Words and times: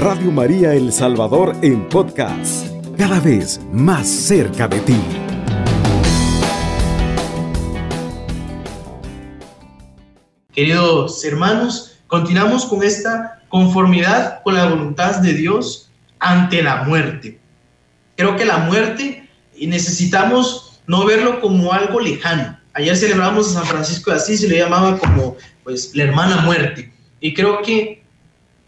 Radio 0.00 0.32
María 0.32 0.72
El 0.72 0.94
Salvador 0.94 1.54
en 1.60 1.86
podcast, 1.90 2.66
cada 2.96 3.20
vez 3.20 3.60
más 3.70 4.08
cerca 4.08 4.66
de 4.66 4.80
ti. 4.80 4.96
Queridos 10.54 11.22
hermanos, 11.22 11.98
continuamos 12.06 12.64
con 12.64 12.82
esta 12.82 13.42
conformidad 13.50 14.42
con 14.42 14.54
la 14.54 14.70
voluntad 14.70 15.16
de 15.16 15.34
Dios 15.34 15.90
ante 16.18 16.62
la 16.62 16.84
muerte. 16.84 17.38
Creo 18.16 18.36
que 18.36 18.46
la 18.46 18.56
muerte 18.56 19.28
necesitamos 19.60 20.80
no 20.86 21.04
verlo 21.04 21.42
como 21.42 21.74
algo 21.74 22.00
lejano. 22.00 22.58
Ayer 22.72 22.96
celebramos 22.96 23.50
a 23.50 23.60
San 23.60 23.66
Francisco 23.66 24.10
de 24.10 24.16
Asís 24.16 24.42
y 24.44 24.48
le 24.48 24.60
llamaba 24.60 24.96
como 24.96 25.36
pues 25.62 25.94
la 25.94 26.04
hermana 26.04 26.38
muerte. 26.38 26.90
Y 27.20 27.34
creo 27.34 27.60
que 27.60 27.99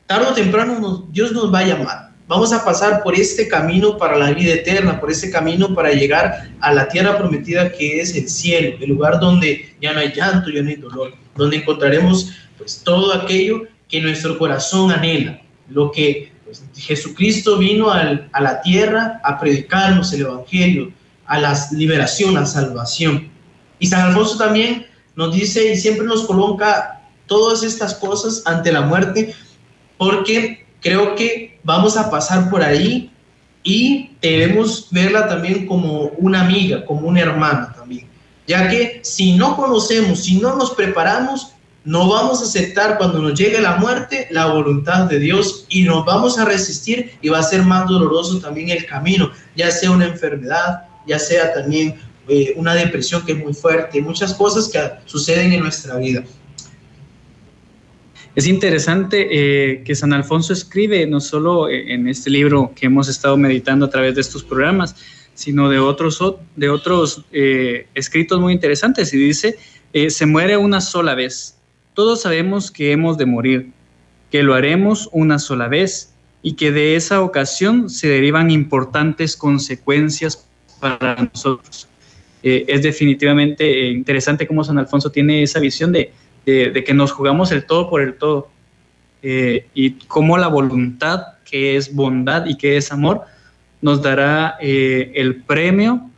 tarde 0.07 0.27
o 0.31 0.35
temprano 0.35 1.07
Dios 1.11 1.33
nos 1.33 1.53
va 1.53 1.61
a 1.61 1.67
llamar. 1.67 2.13
Vamos 2.29 2.53
a 2.53 2.65
pasar 2.65 3.03
por 3.03 3.15
este 3.15 3.49
camino 3.49 3.99
para 3.99 4.17
la 4.17 4.31
vida 4.33 4.55
eterna, 4.55 5.01
por 5.01 5.11
este 5.11 5.31
camino 5.31 5.75
para 5.75 5.93
llegar 5.93 6.49
a 6.61 6.73
la 6.73 6.89
tierra 6.89 7.19
prometida 7.19 7.73
que 7.73 8.01
es 8.01 8.15
el 8.15 8.29
cielo, 8.29 8.77
el 8.81 8.89
lugar 8.89 9.21
donde 9.21 9.75
ya 9.81 9.93
no 9.93 10.01
hay 10.01 10.13
llanto, 10.13 10.49
ya 10.49 10.63
no 10.63 10.71
hay 10.71 10.77
dolor, 10.77 11.15
donde 11.37 11.57
encontraremos 11.57 12.31
pues 12.57 12.83
todo 12.83 13.13
aquello 13.13 13.65
que 13.89 14.01
nuestro 14.01 14.39
corazón 14.39 14.91
anhela, 14.93 15.43
lo 15.69 15.91
que 15.91 16.33
pues, 16.45 16.65
Jesucristo 16.75 17.59
vino 17.59 17.91
al, 17.91 18.31
a 18.33 18.41
la 18.41 18.63
tierra 18.63 19.21
a 19.25 19.39
predicarnos 19.39 20.13
el 20.13 20.23
Evangelio, 20.23 20.93
a 21.27 21.39
la 21.39 21.59
liberación, 21.73 22.37
a 22.39 22.47
salvación. 22.47 23.31
Y 23.79 23.89
San 23.89 24.09
Alfonso 24.09 24.39
también 24.39 24.87
nos 25.17 25.35
dice 25.35 25.73
y 25.73 25.77
siempre 25.77 26.07
nos 26.07 26.25
coloca 26.25 27.03
todas 27.27 27.63
estas 27.63 27.95
cosas 27.95 28.43
ante 28.47 28.73
la 28.73 28.83
muerte, 28.83 29.35
porque 30.03 30.67
creo 30.81 31.15
que 31.15 31.61
vamos 31.63 31.97
a 31.97 32.11
pasar 32.11 32.51
por 32.51 32.61
ahí 32.61 33.13
y 33.63 34.11
debemos 34.21 34.89
verla 34.91 35.29
también 35.29 35.65
como 35.65 36.07
una 36.19 36.41
amiga, 36.41 36.85
como 36.85 37.07
una 37.07 37.21
hermana 37.21 37.73
también, 37.73 38.09
ya 38.49 38.69
que 38.69 38.99
si 39.05 39.37
no 39.37 39.55
conocemos, 39.55 40.25
si 40.25 40.41
no 40.41 40.57
nos 40.57 40.73
preparamos, 40.73 41.53
no 41.85 42.09
vamos 42.09 42.41
a 42.41 42.45
aceptar 42.45 42.99
cuando 42.99 43.21
nos 43.21 43.39
llegue 43.39 43.61
la 43.61 43.77
muerte 43.77 44.27
la 44.31 44.47
voluntad 44.47 45.05
de 45.05 45.21
Dios 45.21 45.67
y 45.69 45.85
nos 45.85 46.05
vamos 46.05 46.37
a 46.37 46.47
resistir 46.47 47.13
y 47.23 47.29
va 47.29 47.39
a 47.39 47.45
ser 47.45 47.63
más 47.63 47.87
doloroso 47.87 48.41
también 48.41 48.71
el 48.71 48.85
camino, 48.87 49.31
ya 49.55 49.71
sea 49.71 49.93
una 49.93 50.07
enfermedad, 50.07 50.83
ya 51.07 51.21
sea 51.21 51.55
también 51.55 51.95
eh, 52.27 52.55
una 52.57 52.75
depresión 52.75 53.25
que 53.25 53.33
es 53.33 53.39
muy 53.39 53.55
fuerte, 53.55 54.03
muchas 54.03 54.35
cosas 54.35 54.69
que 54.69 54.81
suceden 55.07 55.53
en 55.53 55.61
nuestra 55.61 55.95
vida. 55.97 56.25
Es 58.35 58.47
interesante 58.47 59.29
eh, 59.31 59.83
que 59.85 59.95
San 59.95 60.15
Alfonso 60.15 60.55
escribe 60.55 61.07
no 61.07 61.21
solo 61.21 61.69
en 61.69 62.09
este 62.09 62.31
libro 62.31 62.73
que 62.75 62.87
hemos 62.87 63.09
estado 63.09 63.37
meditando 63.37 63.85
a 63.85 63.91
través 63.91 64.15
de 64.15 64.23
estos 64.23 64.43
programas, 64.43 64.97
sino 65.35 65.69
de 65.69 65.79
otros, 65.79 66.19
de 66.57 66.71
otros 66.71 67.25
eh, 67.31 67.89
escritos 67.95 68.41
muy 68.41 68.55
interesantes. 68.55 69.13
Y 69.13 69.19
dice, 69.19 69.59
eh, 69.93 70.09
se 70.09 70.25
muere 70.25 70.57
una 70.57 70.81
sola 70.81 71.15
vez. 71.15 71.59
Todos 71.93 72.23
sabemos 72.23 72.71
que 72.71 72.93
hemos 72.93 73.19
de 73.19 73.27
morir, 73.27 73.71
que 74.31 74.43
lo 74.43 74.55
haremos 74.55 75.11
una 75.13 75.39
sola 75.39 75.69
vez 75.69 76.15
y 76.43 76.55
que 76.55 76.73
de 76.73 76.97
esa 76.97 77.21
ocasión 77.21 77.91
se 77.91 78.09
derivan 78.09 78.51
importantes 78.51 79.37
consecuencias 79.37 80.49
para 80.81 81.17
nosotros. 81.17 81.87
es 82.43 82.83
definitivamente 82.83 83.91
interesante 83.91 84.49
cómo 84.49 84.65
San 84.65 84.79
Alfonso 84.79 85.11
tiene 85.11 85.45
esa 85.45 85.61
visión 85.61 85.93
de 85.93 86.11
de, 86.47 86.85
que 86.85 86.95
nos 86.95 87.13
jugamos 87.13 87.53
el 87.53 87.65
todo 87.65 87.89
por 87.89 88.01
el 88.01 88.15
todo. 88.15 88.49
Eh, 89.23 89.67
y 89.75 89.93
cómo 89.93 90.37
la 90.37 90.49
voluntad, 90.49 91.39
que 91.45 91.77
es 91.77 91.95
bondad 91.95 92.47
y 92.47 92.57
que 92.57 92.77
es 92.77 92.91
amor, 92.91 93.23
nos 93.81 94.03
dará 94.03 94.57
eh, 94.61 95.13
el 95.15 95.43
premio 95.43 96.09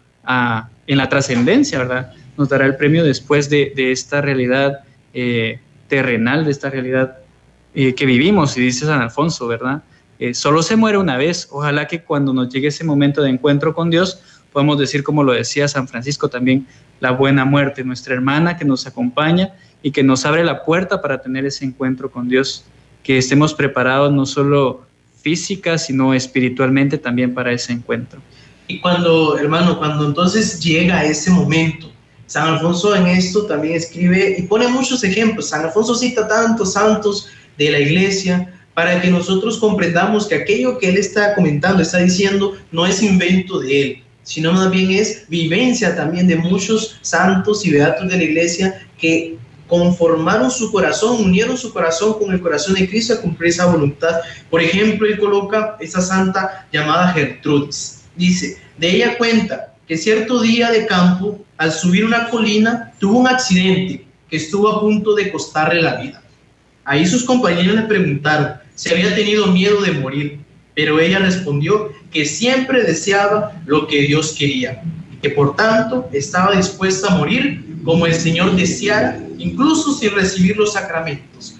en 0.86 0.98
la 0.98 1.08
trascendencia, 1.08 1.78
¿verdad? 1.78 2.12
Nos 2.36 2.48
dará 2.48 2.64
el 2.64 2.76
premio 2.76 3.04
después 3.04 3.50
de, 3.50 3.72
esta 3.76 4.20
realidad 4.20 4.80
eh, 5.12 5.60
terrenal, 5.88 6.44
de 6.44 6.50
esta 6.50 6.70
realidad 6.70 7.18
que 7.74 8.06
vivimos, 8.06 8.56
y 8.56 8.60
dice 8.60 8.86
San 8.86 9.02
Alfonso, 9.02 9.48
¿verdad? 9.48 9.82
solo 10.32 10.62
se 10.62 10.76
muere 10.76 10.96
una 10.96 11.16
vez. 11.16 11.48
Ojalá 11.50 11.88
que 11.88 12.02
cuando 12.02 12.32
nos 12.32 12.48
llegue 12.48 12.68
ese 12.68 12.84
momento 12.84 13.20
de 13.20 13.30
encuentro 13.30 13.74
con 13.74 13.90
Dios, 13.90 14.20
podamos 14.52 14.78
decir, 14.78 15.02
como 15.02 15.24
lo 15.24 15.32
decía 15.32 15.66
San 15.66 15.88
Francisco 15.88 16.28
también, 16.28 16.66
la 17.00 17.10
buena 17.10 17.44
muerte, 17.44 17.82
nuestra 17.82 18.14
hermana 18.14 18.56
que 18.56 18.64
nos 18.64 18.86
acompaña 18.86 19.52
y 19.84 19.92
que 19.92 20.02
nos 20.02 20.24
abre 20.24 20.42
la 20.42 20.64
puerta 20.64 21.02
para 21.02 21.20
tener 21.20 21.44
ese 21.44 21.66
encuentro 21.66 22.10
con 22.10 22.26
Dios, 22.26 22.64
que 23.02 23.18
estemos 23.18 23.52
preparados 23.52 24.10
no 24.10 24.24
solo 24.24 24.86
física, 25.20 25.76
sino 25.76 26.14
espiritualmente 26.14 26.96
también 26.96 27.34
para 27.34 27.52
ese 27.52 27.74
encuentro. 27.74 28.18
Y 28.66 28.80
cuando, 28.80 29.36
hermano, 29.36 29.78
cuando 29.78 30.06
entonces 30.06 30.58
llega 30.58 31.04
ese 31.04 31.30
momento, 31.30 31.92
San 32.26 32.48
Alfonso 32.48 32.96
en 32.96 33.08
esto 33.08 33.44
también 33.44 33.74
escribe 33.74 34.36
y 34.38 34.42
pone 34.44 34.68
muchos 34.68 35.04
ejemplos. 35.04 35.50
San 35.50 35.66
Alfonso 35.66 35.94
cita 35.94 36.26
tantos 36.26 36.72
santos 36.72 37.28
de 37.58 37.70
la 37.70 37.78
iglesia 37.78 38.54
para 38.72 39.02
que 39.02 39.10
nosotros 39.10 39.58
comprendamos 39.58 40.26
que 40.26 40.36
aquello 40.36 40.78
que 40.78 40.88
él 40.88 40.96
está 40.96 41.34
comentando, 41.34 41.82
está 41.82 41.98
diciendo, 41.98 42.54
no 42.72 42.86
es 42.86 43.02
invento 43.02 43.60
de 43.60 43.82
él, 43.82 44.02
sino 44.22 44.50
más 44.54 44.70
bien 44.70 44.92
es 44.92 45.28
vivencia 45.28 45.94
también 45.94 46.26
de 46.26 46.36
muchos 46.36 46.96
santos 47.02 47.66
y 47.66 47.70
beatos 47.70 48.08
de 48.08 48.16
la 48.16 48.24
iglesia 48.24 48.80
que 48.98 49.36
conformaron 49.68 50.50
su 50.50 50.70
corazón, 50.70 51.24
unieron 51.24 51.56
su 51.56 51.72
corazón 51.72 52.18
con 52.18 52.32
el 52.32 52.40
corazón 52.40 52.74
de 52.74 52.88
Cristo 52.88 53.14
a 53.14 53.20
cumplir 53.20 53.50
esa 53.50 53.66
voluntad. 53.66 54.20
Por 54.50 54.62
ejemplo, 54.62 55.06
él 55.06 55.18
coloca 55.18 55.76
esa 55.80 56.00
santa 56.00 56.66
llamada 56.72 57.12
Gertrudis. 57.12 58.02
Dice, 58.16 58.58
de 58.78 58.96
ella 58.96 59.18
cuenta 59.18 59.74
que 59.86 59.96
cierto 59.96 60.40
día 60.40 60.70
de 60.70 60.86
campo, 60.86 61.38
al 61.56 61.72
subir 61.72 62.04
una 62.04 62.28
colina, 62.28 62.92
tuvo 62.98 63.18
un 63.18 63.28
accidente 63.28 64.06
que 64.28 64.36
estuvo 64.36 64.68
a 64.68 64.80
punto 64.80 65.14
de 65.14 65.30
costarle 65.30 65.82
la 65.82 65.96
vida. 65.96 66.22
Ahí 66.84 67.06
sus 67.06 67.24
compañeros 67.24 67.76
le 67.76 67.82
preguntaron 67.82 68.54
si 68.74 68.90
había 68.90 69.14
tenido 69.14 69.46
miedo 69.48 69.80
de 69.80 69.92
morir, 69.92 70.40
pero 70.74 71.00
ella 71.00 71.18
respondió 71.18 71.90
que 72.10 72.24
siempre 72.24 72.82
deseaba 72.82 73.52
lo 73.66 73.86
que 73.86 74.02
Dios 74.02 74.34
quería 74.38 74.82
que 75.24 75.30
por 75.30 75.56
tanto 75.56 76.06
estaba 76.12 76.54
dispuesta 76.54 77.10
a 77.10 77.16
morir 77.16 77.64
como 77.82 78.04
el 78.04 78.14
Señor 78.14 78.54
deseara, 78.56 79.18
incluso 79.38 79.92
sin 79.94 80.14
recibir 80.14 80.56
los 80.56 80.72
sacramentos. 80.72 81.56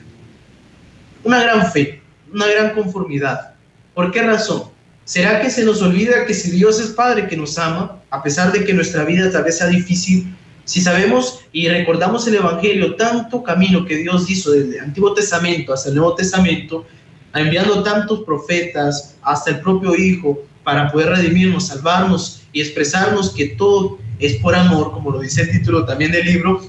Una 1.22 1.42
gran 1.42 1.70
fe, 1.72 2.02
una 2.32 2.46
gran 2.46 2.74
conformidad. 2.74 3.54
¿Por 3.94 4.10
qué 4.10 4.22
razón? 4.22 4.64
¿Será 5.04 5.40
que 5.40 5.50
se 5.50 5.64
nos 5.64 5.82
olvida 5.82 6.24
que 6.26 6.34
si 6.34 6.50
Dios 6.50 6.80
es 6.80 6.88
Padre 6.88 7.28
que 7.28 7.36
nos 7.36 7.58
ama, 7.58 8.00
a 8.10 8.22
pesar 8.22 8.52
de 8.52 8.64
que 8.64 8.72
nuestra 8.72 9.04
vida 9.04 9.30
tal 9.30 9.44
vez 9.44 9.58
sea 9.58 9.66
difícil, 9.66 10.34
si 10.64 10.80
sabemos 10.80 11.40
y 11.52 11.68
recordamos 11.68 12.26
el 12.26 12.36
Evangelio, 12.36 12.96
tanto 12.96 13.42
camino 13.42 13.84
que 13.84 13.96
Dios 13.96 14.30
hizo 14.30 14.52
desde 14.52 14.78
el 14.78 14.84
Antiguo 14.84 15.12
Testamento 15.12 15.74
hasta 15.74 15.90
el 15.90 15.96
Nuevo 15.96 16.14
Testamento, 16.14 16.86
enviando 17.34 17.82
tantos 17.82 18.20
profetas 18.24 19.16
hasta 19.22 19.50
el 19.50 19.60
propio 19.60 19.94
Hijo 19.94 20.42
para 20.62 20.90
poder 20.90 21.10
redimirnos, 21.10 21.66
salvarnos 21.66 22.42
y 22.52 22.62
expresarnos 22.62 23.30
que 23.34 23.48
todo 23.48 23.98
es 24.18 24.36
por 24.36 24.54
amor, 24.54 24.92
como 24.92 25.10
lo 25.10 25.20
dice 25.20 25.42
el 25.42 25.50
título 25.50 25.84
también 25.84 26.12
del 26.12 26.24
libro, 26.24 26.62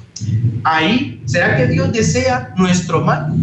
ahí, 0.64 1.22
¿será 1.26 1.58
que 1.58 1.68
Dios 1.68 1.92
desea 1.92 2.54
nuestro 2.56 3.02
mal? 3.02 3.34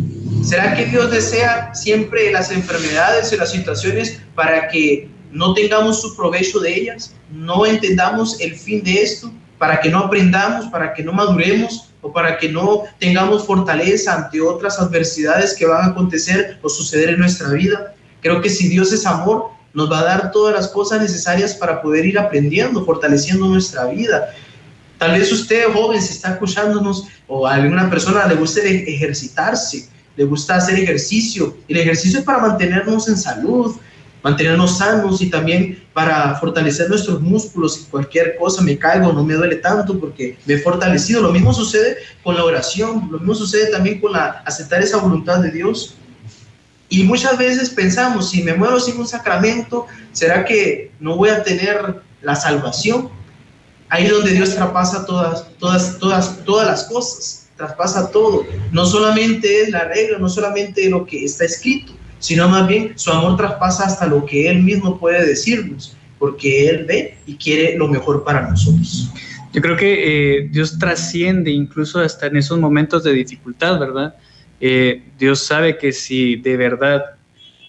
¿Será 0.43 0.75
que 0.75 0.87
Dios 0.87 1.11
desea 1.11 1.73
siempre 1.75 2.33
las 2.33 2.51
enfermedades 2.51 3.33
y 3.33 3.37
las 3.37 3.53
situaciones 3.53 4.21
para 4.35 4.69
que 4.69 5.09
no 5.31 5.55
tengamos 5.55 6.03
su 6.03 6.17
provecho 6.17 6.59
de 6.59 6.75
ellas? 6.75 7.15
¿No 7.31 7.65
entendamos 7.65 8.41
el 8.41 8.57
fin 8.57 8.83
de 8.83 9.03
esto? 9.03 9.33
¿Para 9.59 9.81
que 9.81 9.89
no 9.89 10.01
aprendamos? 10.01 10.67
¿Para 10.67 10.93
que 10.95 11.05
no 11.05 11.13
maduremos? 11.13 11.93
¿O 12.01 12.13
para 12.13 12.39
que 12.39 12.49
no 12.49 12.83
tengamos 12.99 13.47
fortaleza 13.47 14.17
ante 14.17 14.41
otras 14.41 14.81
adversidades 14.81 15.55
que 15.55 15.67
van 15.67 15.85
a 15.85 15.87
acontecer 15.93 16.59
o 16.63 16.69
suceder 16.69 17.11
en 17.11 17.21
nuestra 17.21 17.49
vida? 17.51 17.95
Creo 18.21 18.41
que 18.41 18.51
si 18.51 18.69
Dios 18.69 18.93
es 18.93 19.07
amor, 19.07 19.51
nos 19.75 19.91
va 19.91 20.01
a 20.01 20.05
dar 20.05 20.33
todas 20.33 20.55
las 20.55 20.69
cosas 20.69 21.01
necesarias 21.01 21.55
para 21.55 21.81
poder 21.81 22.05
ir 22.05 22.19
aprendiendo, 22.19 22.85
fortaleciendo 22.85 23.47
nuestra 23.47 23.87
vida. 23.87 24.35
Tal 25.03 25.19
vez 25.19 25.33
usted, 25.33 25.65
joven, 25.73 26.01
si 26.01 26.13
está 26.13 26.35
escuchándonos, 26.35 27.09
o 27.27 27.45
a 27.45 27.55
alguna 27.55 27.91
persona 27.91 28.25
le 28.29 28.37
guste 28.37 28.89
ejercitarse, 28.89 29.89
le 30.17 30.25
gusta 30.25 30.55
hacer 30.55 30.79
ejercicio. 30.79 31.57
El 31.67 31.79
ejercicio 31.79 32.21
es 32.21 32.25
para 32.25 32.39
mantenernos 32.39 33.09
en 33.09 33.17
salud, 33.17 33.75
mantenernos 34.23 34.79
sanos 34.79 35.21
y 35.21 35.29
también 35.29 35.83
para 35.93 36.37
fortalecer 36.37 36.89
nuestros 36.89 37.21
músculos. 37.21 37.75
Si 37.75 37.85
cualquier 37.87 38.37
cosa 38.37 38.63
me 38.63 38.79
caigo, 38.79 39.13
no 39.13 39.25
me 39.25 39.35
duele 39.35 39.57
tanto 39.57 39.99
porque 39.99 40.39
me 40.47 40.55
he 40.55 40.59
fortalecido. 40.59 41.21
Lo 41.21 41.33
mismo 41.33 41.53
sucede 41.53 41.97
con 42.23 42.37
la 42.37 42.45
oración, 42.45 43.09
lo 43.11 43.19
mismo 43.19 43.35
sucede 43.35 43.73
también 43.73 44.01
con 44.01 44.15
aceptar 44.15 44.85
esa 44.85 44.99
voluntad 44.99 45.41
de 45.41 45.51
Dios. 45.51 45.97
Y 46.89 47.03
muchas 47.03 47.37
veces 47.37 47.71
pensamos, 47.71 48.31
si 48.31 48.45
me 48.45 48.55
muero 48.55 48.79
sin 48.79 49.01
un 49.01 49.09
sacramento, 49.09 49.89
¿será 50.13 50.45
que 50.45 50.93
no 51.01 51.17
voy 51.17 51.31
a 51.31 51.43
tener 51.43 52.03
la 52.21 52.37
salvación? 52.37 53.21
Ahí 53.93 54.09
donde 54.09 54.33
Dios 54.33 54.55
traspasa 54.55 55.05
todas, 55.05 55.47
todas, 55.59 55.99
todas, 55.99 56.43
todas 56.47 56.67
las 56.67 56.85
cosas, 56.85 57.47
traspasa 57.59 58.11
todo. 58.11 58.47
No 58.71 58.87
solamente 58.87 59.61
es 59.61 59.69
la 59.69 59.85
regla, 59.85 60.17
no 60.17 60.31
solamente 60.31 60.89
lo 60.89 61.05
que 61.05 61.27
está 61.27 61.45
escrito, 61.45 61.93
sino 62.19 62.49
más 62.49 62.67
bien 62.67 62.95
su 62.97 63.11
amor 63.11 63.37
traspasa 63.37 63.85
hasta 63.85 64.07
lo 64.07 64.25
que 64.25 64.49
Él 64.49 64.63
mismo 64.63 64.99
puede 64.99 65.27
decirnos, 65.27 65.95
porque 66.19 66.71
Él 66.71 66.87
ve 66.87 67.19
y 67.27 67.35
quiere 67.35 67.77
lo 67.77 67.87
mejor 67.87 68.25
para 68.25 68.49
nosotros. 68.49 69.11
Yo 69.53 69.61
creo 69.61 69.77
que 69.77 70.39
eh, 70.39 70.49
Dios 70.51 70.79
trasciende 70.79 71.51
incluso 71.51 72.01
hasta 72.01 72.29
en 72.29 72.39
esos 72.39 72.59
momentos 72.59 73.05
de 73.05 73.13
dificultad, 73.13 73.79
¿verdad? 73.79 74.15
Eh, 74.59 75.03
Dios 75.19 75.45
sabe 75.45 75.77
que 75.77 75.93
si 75.93 76.37
de 76.37 76.57
verdad 76.57 77.03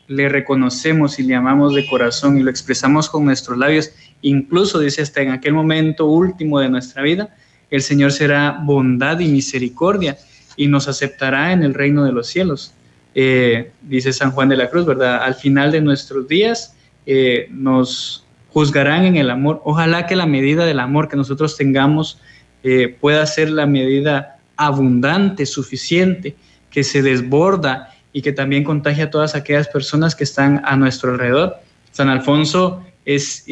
le 0.08 0.30
reconocemos 0.30 1.20
y 1.20 1.24
le 1.24 1.36
amamos 1.36 1.76
de 1.76 1.86
corazón 1.86 2.38
y 2.38 2.44
lo 2.44 2.50
expresamos 2.50 3.10
con 3.10 3.26
nuestros 3.26 3.58
labios, 3.58 3.92
incluso 4.24 4.80
dice 4.80 5.02
hasta 5.02 5.22
en 5.22 5.30
aquel 5.30 5.54
momento 5.54 6.08
último 6.08 6.60
de 6.60 6.70
nuestra 6.70 7.04
vida, 7.04 7.36
el 7.70 7.82
Señor 7.82 8.12
será 8.12 8.60
bondad 8.64 9.20
y 9.20 9.28
misericordia 9.28 10.18
y 10.56 10.68
nos 10.68 10.88
aceptará 10.88 11.52
en 11.52 11.64
el 11.64 11.74
reino 11.74 12.04
de 12.04 12.12
los 12.12 12.28
cielos. 12.28 12.74
Eh, 13.16 13.72
dice 13.82 14.12
San 14.14 14.32
Juan 14.32 14.50
de 14.50 14.58
la 14.58 14.70
Cruz, 14.70 14.86
¿verdad? 14.86 15.24
Al 15.24 15.36
final 15.36 15.72
de 15.72 15.82
nuestros 15.82 16.28
días 16.28 16.76
eh, 17.06 17.48
nos 17.52 18.26
juzgarán 18.50 19.06
en 19.06 19.18
el 19.18 19.30
amor. 19.30 19.62
Ojalá 19.66 20.06
que 20.06 20.16
la 20.16 20.26
medida 20.26 20.66
del 20.66 20.80
amor 20.80 21.10
que 21.10 21.16
nosotros 21.16 21.58
tengamos 21.58 22.20
eh, 22.64 22.96
pueda 23.00 23.26
ser 23.26 23.50
la 23.50 23.66
medida 23.66 24.38
abundante, 24.56 25.46
suficiente, 25.46 26.36
que 26.70 26.84
se 26.84 27.02
desborda 27.02 27.94
y 28.14 28.22
que 28.22 28.32
también 28.32 28.64
contagia 28.64 29.06
a 29.06 29.10
todas 29.10 29.36
aquellas 29.36 29.68
personas 29.68 30.16
que 30.16 30.24
están 30.24 30.62
a 30.64 30.76
nuestro 30.76 31.12
alrededor. 31.12 31.56
San 31.92 32.10
Alfonso 32.10 32.84
es 33.06 33.46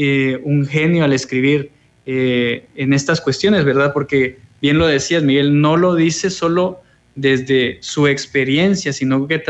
un 0.44 0.66
genio 0.66 1.04
al 1.04 1.14
escribir 1.14 1.72
en 2.06 2.94
estas 2.94 3.22
cuestiones, 3.22 3.66
¿verdad? 3.66 3.92
Porque 3.94 4.40
bien 4.62 4.78
lo 4.78 4.88
decías, 4.88 5.24
Miguel, 5.24 5.62
no 5.62 5.78
lo 5.78 5.96
dice 5.96 6.30
solo 6.30 6.82
desde 7.16 7.78
su 7.82 8.08
experiencia, 8.08 8.94
sino 8.94 9.28
que 9.28 9.42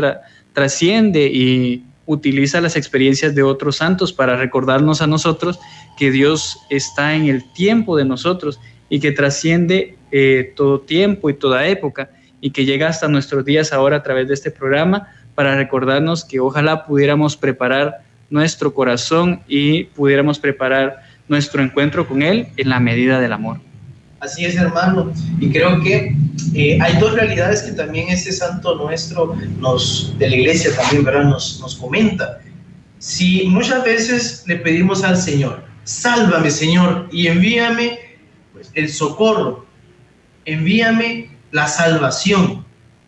trasciende 0.52 1.26
y 1.26 1.84
utiliza 2.06 2.60
las 2.60 2.76
experiencias 2.76 3.34
de 3.34 3.42
otros 3.42 3.76
santos 3.76 4.12
para 4.12 4.36
recordarnos 4.36 5.02
a 5.02 5.06
nosotros 5.06 5.58
que 5.96 6.10
Dios 6.10 6.58
está 6.70 7.14
en 7.14 7.26
el 7.26 7.50
tiempo 7.52 7.96
de 7.96 8.04
nosotros 8.04 8.58
y 8.88 9.00
que 9.00 9.12
trasciende 9.12 9.96
eh, 10.10 10.52
todo 10.56 10.80
tiempo 10.80 11.30
y 11.30 11.34
toda 11.34 11.66
época 11.68 12.10
y 12.40 12.50
que 12.50 12.64
llega 12.64 12.88
hasta 12.88 13.08
nuestros 13.08 13.44
días 13.44 13.72
ahora 13.72 13.98
a 13.98 14.02
través 14.02 14.28
de 14.28 14.34
este 14.34 14.50
programa 14.50 15.08
para 15.34 15.56
recordarnos 15.56 16.24
que 16.24 16.40
ojalá 16.40 16.84
pudiéramos 16.86 17.36
preparar 17.36 18.02
nuestro 18.32 18.72
corazón 18.72 19.42
y 19.46 19.84
pudiéramos 19.84 20.38
preparar 20.38 21.02
nuestro 21.28 21.62
encuentro 21.62 22.08
con 22.08 22.22
Él 22.22 22.48
en 22.56 22.70
la 22.70 22.80
medida 22.80 23.20
del 23.20 23.32
amor. 23.32 23.60
Así 24.20 24.44
es, 24.44 24.56
hermano. 24.56 25.12
Y 25.40 25.50
creo 25.50 25.80
que 25.80 26.16
eh, 26.54 26.78
hay 26.80 26.96
dos 26.98 27.12
realidades 27.12 27.62
que 27.62 27.72
también 27.72 28.08
este 28.08 28.32
santo 28.32 28.76
nuestro 28.76 29.36
nos, 29.58 30.14
de 30.18 30.30
la 30.30 30.36
iglesia 30.36 30.74
también, 30.74 31.04
¿verdad? 31.04 31.24
Nos, 31.24 31.60
nos 31.60 31.76
comenta. 31.76 32.38
Si 32.98 33.44
muchas 33.48 33.84
veces 33.84 34.44
le 34.46 34.56
pedimos 34.56 35.04
al 35.04 35.16
Señor, 35.16 35.64
sálvame, 35.84 36.50
Señor, 36.50 37.08
y 37.12 37.26
envíame 37.26 37.98
pues, 38.52 38.70
el 38.74 38.88
socorro, 38.88 39.66
envíame 40.44 41.30
la 41.50 41.66
salvación 41.66 42.64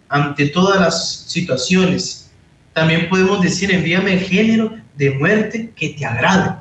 ante 0.08 0.48
todas 0.48 0.80
las 0.80 1.24
situaciones. 1.28 2.30
También 2.72 3.08
podemos 3.08 3.40
decir, 3.40 3.72
envíame 3.72 4.14
el 4.14 4.20
género 4.20 4.83
de 4.96 5.11
muerte 5.12 5.73
que 5.76 5.91
te 5.91 6.05
agrade. 6.05 6.55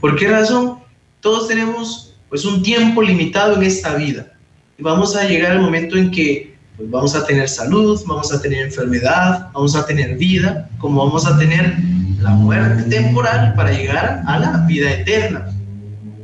¿Por 0.00 0.16
qué 0.16 0.28
razón? 0.28 0.78
Todos 1.20 1.48
tenemos 1.48 2.14
pues 2.28 2.44
un 2.44 2.62
tiempo 2.62 3.02
limitado 3.02 3.56
en 3.56 3.62
esta 3.62 3.94
vida. 3.94 4.32
Y 4.78 4.82
vamos 4.82 5.16
a 5.16 5.24
llegar 5.24 5.52
al 5.52 5.60
momento 5.60 5.96
en 5.96 6.10
que 6.10 6.56
pues, 6.76 6.90
vamos 6.90 7.14
a 7.14 7.24
tener 7.26 7.48
salud, 7.48 8.00
vamos 8.06 8.32
a 8.32 8.40
tener 8.40 8.66
enfermedad, 8.66 9.48
vamos 9.52 9.74
a 9.74 9.86
tener 9.86 10.16
vida, 10.16 10.68
como 10.78 11.04
vamos 11.04 11.26
a 11.26 11.38
tener 11.38 11.76
la 12.20 12.30
muerte 12.30 12.82
temporal 12.84 13.54
para 13.54 13.70
llegar 13.70 14.22
a 14.26 14.38
la 14.38 14.66
vida 14.66 14.90
eterna. 14.92 15.46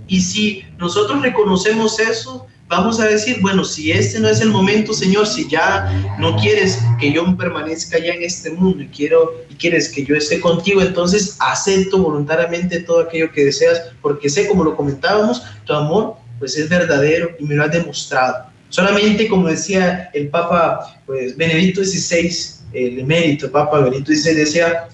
Y 0.09 0.21
si 0.21 0.65
nosotros 0.79 1.23
reconocemos 1.23 1.99
eso, 1.99 2.47
vamos 2.69 3.01
a 3.01 3.07
decir, 3.07 3.39
bueno, 3.41 3.65
si 3.65 3.93
este 3.93 4.19
no 4.21 4.29
es 4.29 4.41
el 4.41 4.51
momento, 4.51 4.93
Señor, 4.95 5.27
si 5.27 5.49
ya 5.49 6.17
no 6.19 6.37
quieres 6.37 6.79
que 6.99 7.13
yo 7.13 7.37
permanezca 7.37 7.99
ya 7.99 8.13
en 8.13 8.23
este 8.23 8.51
mundo 8.51 8.83
y 8.83 8.89
quiero 8.89 9.43
y 9.51 9.55
quieres 9.55 9.89
que 9.91 10.05
yo 10.05 10.15
esté 10.15 10.41
contigo, 10.41 10.81
entonces 10.81 11.37
acepto 11.39 11.99
voluntariamente 11.99 12.81
todo 12.81 13.01
aquello 13.01 13.31
que 13.31 13.45
deseas, 13.45 13.83
porque 14.01 14.31
sé, 14.31 14.49
como 14.49 14.65
lo 14.65 14.77
comentábamos, 14.77 15.43
tu 15.65 15.75
amor 15.75 16.17
pues 16.39 16.57
es 16.57 16.69
verdadero 16.69 17.31
y 17.39 17.45
me 17.45 17.55
lo 17.55 17.65
has 17.65 17.73
demostrado. 17.73 18.47
Solamente, 18.69 19.29
como 19.29 19.49
decía 19.49 20.11
el 20.15 20.29
Papa 20.29 21.01
pues, 21.05 21.37
Benedicto 21.37 21.85
XVI, 21.85 22.35
el 22.73 22.99
emérito, 23.01 23.53
Papa 23.53 23.81
Benedicto 23.81 24.13
XVI, 24.13 24.35
decía, 24.35 24.89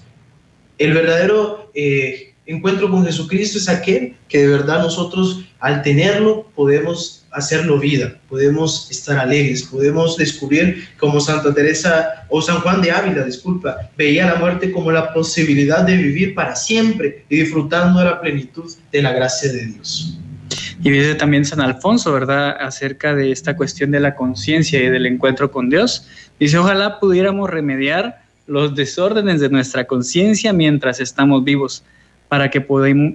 el 0.77 0.93
verdadero 0.93 1.71
eh, 1.73 2.33
encuentro 2.45 2.89
con 2.89 3.05
Jesucristo 3.05 3.57
es 3.57 3.69
aquel 3.69 4.15
que 4.27 4.39
de 4.39 4.47
verdad 4.47 4.79
nosotros 4.79 5.45
al 5.59 5.81
tenerlo 5.81 6.47
podemos 6.55 7.18
hacerlo 7.31 7.79
vida, 7.79 8.15
podemos 8.27 8.89
estar 8.89 9.19
alegres, 9.19 9.63
podemos 9.63 10.17
descubrir 10.17 10.87
como 10.97 11.19
Santa 11.19 11.53
Teresa 11.53 12.25
o 12.29 12.41
San 12.41 12.61
Juan 12.61 12.81
de 12.81 12.91
Ávila, 12.91 13.23
disculpa, 13.23 13.89
veía 13.97 14.27
la 14.27 14.35
muerte 14.35 14.71
como 14.71 14.91
la 14.91 15.13
posibilidad 15.13 15.83
de 15.83 15.97
vivir 15.97 16.33
para 16.33 16.55
siempre 16.55 17.25
y 17.29 17.37
disfrutando 17.37 17.99
de 17.99 18.05
la 18.05 18.21
plenitud 18.21 18.71
de 18.91 19.01
la 19.01 19.13
gracia 19.13 19.51
de 19.51 19.65
Dios. 19.65 20.17
Y 20.81 20.91
dice 20.91 21.15
también 21.15 21.45
San 21.45 21.61
Alfonso, 21.61 22.13
¿verdad?, 22.13 22.55
acerca 22.59 23.13
de 23.13 23.31
esta 23.31 23.55
cuestión 23.55 23.91
de 23.91 23.99
la 23.99 24.15
conciencia 24.15 24.81
y 24.81 24.89
del 24.89 25.05
encuentro 25.05 25.51
con 25.51 25.69
Dios. 25.69 26.07
Dice, 26.39 26.57
ojalá 26.57 26.99
pudiéramos 26.99 27.49
remediar 27.49 28.23
los 28.47 28.75
desórdenes 28.75 29.41
de 29.41 29.49
nuestra 29.49 29.85
conciencia 29.85 30.53
mientras 30.53 30.99
estamos 30.99 31.43
vivos, 31.43 31.83
para, 32.29 32.49
que 32.49 32.61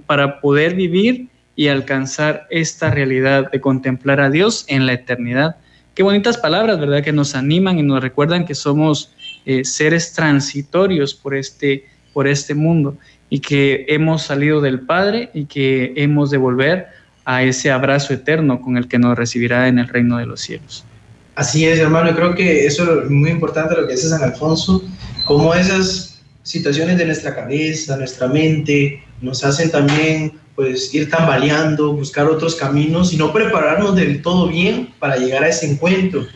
para 0.07 0.41
poder 0.41 0.75
vivir 0.75 1.29
y 1.57 1.69
alcanzar 1.69 2.47
esta 2.51 2.91
realidad 2.91 3.51
de 3.51 3.61
contemplar 3.61 4.21
a 4.21 4.31
Dios 4.31 4.65
en 4.69 4.87
la 4.87 4.93
eternidad. 4.95 5.57
Qué 5.95 6.03
bonitas 6.03 6.37
palabras, 6.37 6.81
¿verdad? 6.81 7.03
Que 7.03 7.13
nos 7.13 7.35
animan 7.35 7.79
y 7.79 7.83
nos 7.83 8.03
recuerdan 8.03 8.45
que 8.45 8.55
somos 8.55 9.13
eh, 9.47 9.65
seres 9.65 10.13
transitorios 10.13 11.15
por 11.15 11.35
este, 11.35 11.87
por 12.13 12.27
este 12.27 12.55
mundo 12.55 12.97
y 13.31 13.41
que 13.41 13.87
hemos 13.89 14.23
salido 14.23 14.61
del 14.61 14.81
Padre 14.81 15.31
y 15.35 15.45
que 15.47 15.93
hemos 15.97 16.31
de 16.31 16.39
volver 16.39 16.89
a 17.25 17.43
ese 17.43 17.71
abrazo 17.71 18.13
eterno 18.13 18.61
con 18.61 18.77
el 18.77 18.89
que 18.89 18.99
nos 18.99 19.17
recibirá 19.17 19.69
en 19.69 19.79
el 19.79 19.89
reino 19.89 20.19
de 20.19 20.27
los 20.27 20.41
cielos. 20.41 20.85
Así 21.35 21.65
es, 21.67 21.79
hermano, 21.79 22.15
creo 22.15 22.35
que 22.35 22.67
eso 22.67 23.03
es 23.03 23.11
muy 23.11 23.31
importante 23.31 23.75
lo 23.75 23.87
que 23.87 23.95
dice 23.95 24.09
San 24.09 24.23
Alfonso, 24.23 24.85
como 25.25 25.55
esas 25.55 26.23
situaciones 26.43 26.99
de 26.99 27.07
nuestra 27.07 27.35
cabeza, 27.35 27.97
nuestra 27.97 28.29
mente, 28.29 29.03
nos 29.21 29.43
hacen 29.43 29.71
también 29.71 30.33
pues 30.55 30.95
ir 30.95 31.11
tambaleando, 31.11 31.93
buscar 31.93 32.27
otros 32.27 32.55
caminos 32.55 33.13
y 33.13 33.17
no 33.17 33.33
prepararnos 33.33 33.97
del 33.97 34.23
todo 34.23 34.49
bien 34.49 34.93
para 34.99 35.17
llegar 35.17 35.43
a 35.45 35.49
ese 35.49 35.71
encuentro. 35.71 36.27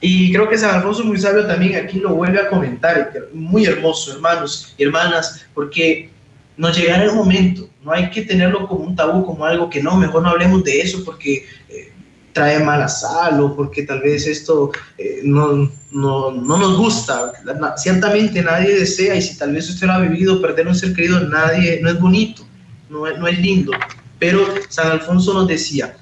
Y 0.00 0.32
creo 0.32 0.48
que 0.48 0.58
San 0.58 0.74
Alfonso 0.74 1.04
muy 1.04 1.18
sabio 1.18 1.46
también 1.46 1.76
aquí 1.76 2.00
lo 2.00 2.14
vuelve 2.14 2.40
a 2.40 2.48
comentar, 2.48 3.12
muy 3.32 3.66
hermoso, 3.66 4.12
hermanos 4.12 4.74
y 4.76 4.84
hermanas, 4.84 5.46
porque 5.54 6.10
nos 6.56 6.76
llegará 6.76 7.04
el 7.04 7.12
momento, 7.12 7.68
no 7.84 7.92
hay 7.92 8.10
que 8.10 8.22
tenerlo 8.22 8.66
como 8.66 8.84
un 8.84 8.96
tabú, 8.96 9.24
como 9.24 9.44
algo 9.44 9.70
que 9.70 9.82
no, 9.82 9.96
mejor 9.96 10.22
no 10.22 10.30
hablemos 10.30 10.64
de 10.64 10.80
eso 10.80 11.04
porque 11.04 11.46
eh, 11.68 11.92
trae 12.32 12.58
mala 12.64 12.88
sal 12.88 13.40
o 13.40 13.54
porque 13.54 13.84
tal 13.84 14.00
vez 14.00 14.26
esto 14.26 14.72
eh, 14.98 15.20
no, 15.22 15.70
no, 15.90 16.32
no, 16.32 16.58
nos 16.58 16.76
gusta. 16.78 17.32
Ciertamente 17.76 18.42
nadie 18.42 18.74
desea 18.74 19.14
y 19.14 19.22
si 19.22 19.38
tal 19.38 19.52
vez 19.52 19.68
usted 19.68 19.86
lo 19.86 19.92
ha 19.92 20.00
vivido, 20.00 20.40
perder 20.40 20.66
un 20.66 20.74
ser 20.74 20.94
querido, 20.94 21.20
nadie, 21.20 21.78
no 21.80 21.90
es 21.90 22.00
bonito 22.00 22.44
no, 22.92 23.26
es 23.26 23.38
lindo. 23.38 23.72
Pero 24.18 24.46
San 24.68 24.92
Alfonso 24.92 25.34
nos 25.34 25.48
decía 25.48 25.96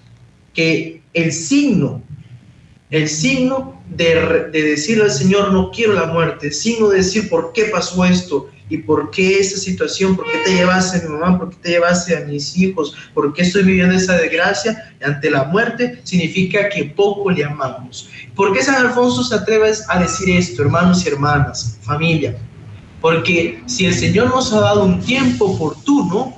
que 0.53 1.03
el 1.15 1.33
signo, 1.33 2.03
el 2.91 3.09
signo 3.09 3.83
de, 3.89 4.51
de 4.53 4.63
decirle 4.63 5.05
al 5.05 5.11
Señor, 5.11 5.53
no 5.53 5.71
quiero 5.71 5.95
la 5.95 6.07
muerte, 6.07 6.49
el 6.49 6.53
signo 6.53 6.89
de 6.89 6.99
decir 6.99 7.29
por 7.31 7.53
qué 7.53 7.67
pasó 7.67 8.05
esto, 8.05 8.51
y 8.71 8.79
por 8.79 9.11
qué 9.11 9.41
esa 9.41 9.59
situación, 9.59 10.17
por 10.17 10.25
qué 10.31 10.39
te 10.45 10.55
llevaste 10.55 10.99
a 10.99 11.03
mi 11.03 11.09
mamá, 11.09 11.39
por 11.39 11.51
qué 11.51 11.57
te 11.61 11.69
llevaste 11.71 12.17
a 12.17 12.21
mis 12.21 12.57
hijos, 12.57 12.95
por 13.13 13.35
qué 13.35 13.43
estoy 13.43 13.65
viviendo 13.65 13.97
esa 13.97 14.17
desgracia 14.17 14.95
ante 15.05 15.29
la 15.29 15.45
muerte, 15.45 16.01
significa 16.05 16.69
que 16.69 16.85
poco 16.85 17.31
le 17.31 17.45
amamos. 17.45 18.09
¿Por 18.37 18.53
qué 18.53 18.63
San 18.63 18.77
Alfonso 18.77 19.25
se 19.25 19.35
atreve 19.35 19.73
a 19.89 19.99
decir 19.99 20.31
esto, 20.31 20.63
hermanos 20.63 21.05
y 21.05 21.09
hermanas, 21.09 21.79
familia? 21.83 22.39
Porque 23.01 23.61
si 23.67 23.87
el 23.87 23.95
Señor 23.95 24.29
nos 24.29 24.53
ha 24.53 24.61
dado 24.61 24.85
un 24.85 25.01
tiempo 25.01 25.47
oportuno, 25.47 26.37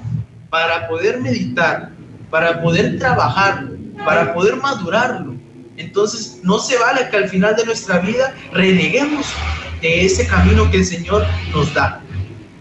para 0.52 0.86
poder 0.86 1.18
meditar, 1.18 1.92
para 2.28 2.60
poder 2.60 2.98
trabajarlo, 2.98 3.74
para 4.04 4.34
poder 4.34 4.56
madurarlo. 4.56 5.34
Entonces 5.78 6.40
no 6.42 6.58
se 6.58 6.76
vale 6.76 7.08
que 7.08 7.16
al 7.16 7.30
final 7.30 7.56
de 7.56 7.64
nuestra 7.64 8.00
vida 8.00 8.34
reneguemos 8.52 9.24
de 9.80 10.04
ese 10.04 10.26
camino 10.26 10.70
que 10.70 10.76
el 10.76 10.84
Señor 10.84 11.24
nos 11.54 11.72
da. 11.72 12.02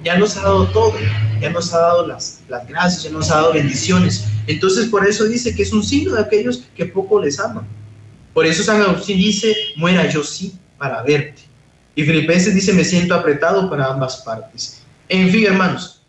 Ya 0.05 0.17
nos 0.17 0.38
ha 0.38 0.43
dado 0.43 0.67
todo, 0.67 0.93
ya 1.41 1.50
nos 1.50 1.74
ha 1.74 1.79
dado 1.79 2.07
las, 2.07 2.39
las 2.48 2.65
gracias, 2.65 3.03
ya 3.03 3.10
nos 3.10 3.29
ha 3.29 3.36
dado 3.36 3.51
bendiciones. 3.51 4.25
Entonces 4.48 4.86
por 4.86 5.05
eso 5.05 5.25
dice 5.25 5.53
que 5.53 5.63
es 5.63 5.74
un 5.74 5.83
signo 5.83 6.15
de 6.15 6.21
aquellos 6.21 6.63
que 6.77 6.86
poco 6.86 7.21
les 7.21 7.41
aman. 7.41 7.67
Por 8.33 8.45
eso 8.45 8.63
San 8.63 8.81
Agustín 8.81 9.17
dice, 9.17 9.53
muera 9.75 10.07
yo 10.07 10.24
sí 10.24 10.57
para 10.77 11.03
verte. 11.03 11.41
Y 11.95 12.03
Filipenses 12.03 12.55
dice, 12.55 12.71
me 12.71 12.86
siento 12.86 13.15
apretado 13.15 13.69
para 13.69 13.88
ambas 13.88 14.15
partes. 14.25 14.81
En 15.10 15.29
fin, 15.29 15.45
hermanos, 15.45 16.00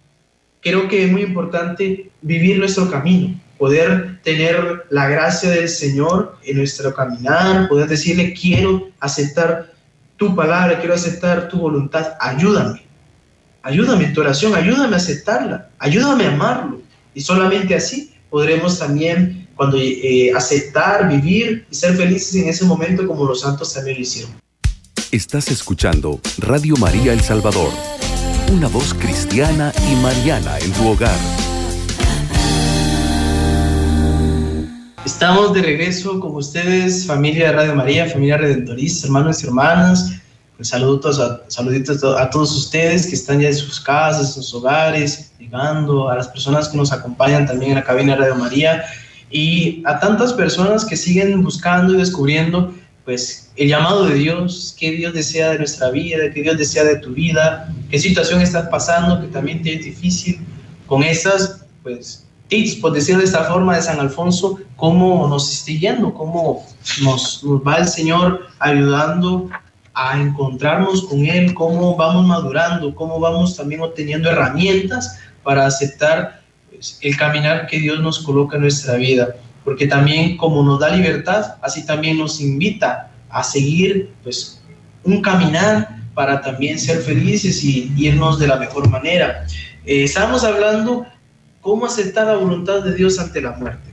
creo 0.63 0.89
que 0.89 1.05
es 1.05 1.13
muy 1.13 1.23
importante 1.23 2.11
vivir 2.23 2.59
nuestro 2.59 2.91
camino, 2.91 3.39
poder 3.59 4.21
tener 4.23 4.87
la 4.91 5.09
gracia 5.09 5.51
del 5.51 5.69
Señor 5.69 6.39
en 6.45 6.57
nuestro 6.57 6.95
caminar, 6.95 7.69
poder 7.69 7.89
decirle, 7.89 8.33
quiero 8.33 8.89
aceptar 9.01 9.73
tu 10.17 10.35
palabra, 10.35 10.79
quiero 10.79 10.95
aceptar 10.95 11.49
tu 11.49 11.59
voluntad, 11.59 12.15
ayúdame, 12.21 12.83
ayúdame 13.63 14.05
en 14.05 14.15
tu 14.15 14.21
oración, 14.21 14.55
ayúdame 14.55 14.95
a 14.95 14.99
aceptarla, 14.99 15.69
ayúdame 15.79 16.25
a 16.27 16.33
amarlo. 16.33 16.81
Y 17.15 17.21
solamente 17.21 17.75
así 17.75 18.15
podremos 18.31 18.79
también 18.79 19.49
cuando 19.57 19.77
eh, 19.79 20.33
aceptar, 20.35 21.09
vivir 21.09 21.67
y 21.71 21.75
ser 21.75 21.97
felices 21.97 22.35
en 22.37 22.49
ese 22.49 22.65
momento 22.65 23.07
como 23.07 23.27
los 23.27 23.41
santos 23.41 23.75
también 23.75 23.97
lo 23.97 24.03
hicieron. 24.03 24.33
Estás 25.11 25.51
escuchando 25.51 26.21
Radio 26.39 26.75
María 26.77 27.13
El 27.13 27.21
Salvador, 27.21 27.71
una 28.51 28.69
voz 28.69 28.95
cristiana 28.95 29.73
y 29.91 29.95
mariana 29.97 30.59
en 30.59 30.73
tu 30.73 30.89
hogar. 30.89 31.17
Estamos 35.05 35.53
de 35.53 35.63
regreso 35.63 36.19
con 36.21 36.35
ustedes, 36.37 37.07
familia 37.07 37.49
de 37.49 37.53
Radio 37.53 37.75
María, 37.75 38.07
familia 38.07 38.39
redentorista, 38.39 39.07
hermanos 39.07 39.43
y 39.43 39.47
hermanas. 39.47 40.13
Pues 40.57 40.69
saludos 40.69 41.19
a, 41.19 41.43
saluditos 41.49 42.03
a 42.05 42.31
todos 42.31 42.57
ustedes 42.57 43.07
que 43.07 43.15
están 43.15 43.41
ya 43.41 43.49
en 43.49 43.55
sus 43.55 43.81
casas, 43.81 44.37
en 44.37 44.43
sus 44.43 44.55
hogares, 44.55 45.33
llegando, 45.39 46.09
a 46.09 46.17
las 46.17 46.29
personas 46.29 46.69
que 46.69 46.77
nos 46.77 46.93
acompañan 46.93 47.47
también 47.47 47.73
en 47.73 47.79
la 47.79 47.85
cabina 47.85 48.15
de 48.15 48.21
Radio 48.21 48.37
María 48.37 48.85
y 49.31 49.83
a 49.87 49.99
tantas 49.99 50.33
personas 50.33 50.85
que 50.85 50.97
siguen 50.97 51.43
buscando 51.43 51.95
y 51.95 51.97
descubriendo 51.97 52.73
pues 53.05 53.42
el 53.57 53.69
llamado 53.69 54.07
de 54.07 54.15
Dios, 54.15 54.75
qué 54.79 54.93
Dios 54.93 55.13
desea 55.13 55.51
de 55.51 55.59
nuestra 55.59 55.91
vida, 55.91 56.31
qué 56.33 56.43
Dios 56.43 56.57
desea 56.57 56.85
de 56.85 56.97
tu 56.97 57.11
vida, 57.11 57.73
qué 57.91 57.99
situación 57.99 58.41
estás 58.41 58.69
pasando 58.69 59.21
que 59.21 59.29
también 59.29 59.63
te 59.63 59.75
es 59.75 59.85
difícil 59.85 60.41
con 60.87 61.03
esas 61.03 61.65
pues 61.83 62.27
tips, 62.49 62.77
por 62.77 62.93
decirlo 62.93 63.21
de 63.21 63.27
esta 63.27 63.45
forma, 63.45 63.77
de 63.77 63.83
San 63.83 64.01
Alfonso, 64.01 64.59
cómo 64.77 65.29
nos 65.29 65.53
está 65.53 65.73
yendo, 65.73 66.15
cómo 66.15 66.67
nos, 67.03 67.45
nos 67.45 67.63
va 67.67 67.77
el 67.77 67.89
Señor 67.89 68.47
ayudando 68.59 69.49
a 69.95 70.21
encontrarnos 70.21 71.05
con 71.05 71.27
Él, 71.27 71.53
cómo 71.55 71.97
vamos 71.97 72.27
madurando, 72.27 72.95
cómo 72.95 73.21
vamos 73.21 73.57
también 73.57 73.83
obteniendo 73.83 74.31
herramientas 74.31 75.19
para 75.43 75.67
aceptar 75.67 76.43
pues, 76.71 76.99
el 77.03 77.17
caminar 77.17 77.67
que 77.67 77.79
Dios 77.79 78.01
nos 78.01 78.19
coloca 78.21 78.57
en 78.57 78.63
nuestra 78.63 78.97
vida. 78.97 79.37
Porque 79.65 79.87
también 79.87 80.37
como 80.37 80.63
nos 80.63 80.81
da 80.81 80.91
libertad, 80.91 81.55
así 81.63 81.87
también 81.87 82.19
nos 82.19 82.41
invita 82.41 83.12
a 83.33 83.43
seguir 83.43 84.11
pues, 84.23 84.63
un 85.05 85.21
caminar 85.23 85.97
para 86.15 86.41
también 86.43 86.79
ser 86.79 86.99
felices 86.99 87.65
y 87.65 87.93
irnos 87.97 88.39
de 88.39 88.47
la 88.47 88.57
mejor 88.57 88.89
manera. 88.89 89.47
Eh, 89.85 90.05
estamos 90.05 90.45
hablando 90.45 91.07
cómo 91.61 91.87
aceptar 91.87 92.27
la 92.27 92.37
voluntad 92.37 92.83
de 92.85 92.95
Dios 92.95 93.19
ante 93.19 93.41
la 93.41 93.53
muerte. 93.53 93.91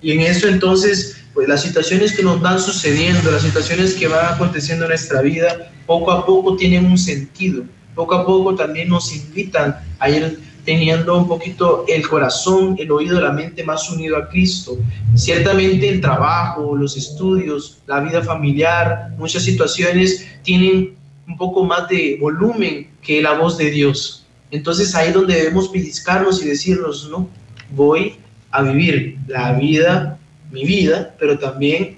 Y 0.00 0.12
en 0.12 0.20
eso 0.20 0.46
entonces, 0.48 1.16
pues 1.34 1.48
las 1.48 1.62
situaciones 1.62 2.14
que 2.14 2.22
nos 2.22 2.40
van 2.40 2.60
sucediendo, 2.60 3.30
las 3.30 3.42
situaciones 3.42 3.94
que 3.94 4.06
van 4.06 4.34
aconteciendo 4.34 4.84
en 4.84 4.90
nuestra 4.90 5.20
vida, 5.22 5.70
poco 5.86 6.12
a 6.12 6.24
poco 6.24 6.56
tienen 6.56 6.86
un 6.86 6.98
sentido. 6.98 7.64
Poco 7.94 8.14
a 8.14 8.26
poco 8.26 8.54
también 8.54 8.90
nos 8.90 9.14
invitan 9.14 9.78
a 9.98 10.10
ir 10.10 10.38
teniendo 10.66 11.16
un 11.16 11.28
poquito 11.28 11.84
el 11.86 12.06
corazón, 12.06 12.74
el 12.78 12.90
oído, 12.90 13.20
la 13.20 13.32
mente 13.32 13.62
más 13.62 13.88
unido 13.88 14.16
a 14.16 14.28
Cristo. 14.28 14.76
Ciertamente 15.14 15.88
el 15.88 16.00
trabajo, 16.00 16.74
los 16.74 16.96
estudios, 16.96 17.78
la 17.86 18.00
vida 18.00 18.20
familiar, 18.20 19.12
muchas 19.16 19.44
situaciones 19.44 20.26
tienen 20.42 20.96
un 21.28 21.38
poco 21.38 21.64
más 21.64 21.88
de 21.88 22.18
volumen 22.20 22.88
que 23.00 23.22
la 23.22 23.34
voz 23.38 23.56
de 23.56 23.70
Dios. 23.70 24.26
Entonces 24.50 24.94
ahí 24.96 25.12
donde 25.12 25.36
debemos 25.36 25.68
pellizcarnos 25.68 26.42
y 26.42 26.48
decirnos, 26.48 27.08
no, 27.10 27.28
voy 27.70 28.16
a 28.50 28.62
vivir 28.62 29.18
la 29.28 29.52
vida, 29.52 30.18
mi 30.50 30.64
vida, 30.64 31.14
pero 31.18 31.38
también 31.38 31.96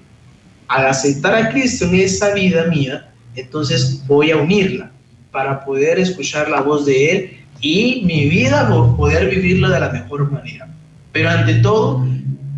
al 0.67 0.85
aceptar 0.85 1.33
a 1.33 1.49
Cristo 1.49 1.85
en 1.85 1.95
esa 1.95 2.35
vida 2.35 2.65
mía, 2.65 3.11
entonces 3.35 4.05
voy 4.05 4.29
a 4.29 4.37
unirla 4.37 4.91
para 5.31 5.65
poder 5.65 5.97
escuchar 5.99 6.49
la 6.49 6.61
voz 6.61 6.85
de 6.85 7.11
Él 7.11 7.39
y 7.61 8.03
mi 8.05 8.29
vida 8.29 8.67
poder 8.97 9.29
vivirla 9.29 9.69
de 9.69 9.79
la 9.79 9.89
mejor 9.89 10.31
manera. 10.31 10.67
Pero 11.11 11.29
ante 11.29 11.55
todo, 11.55 12.05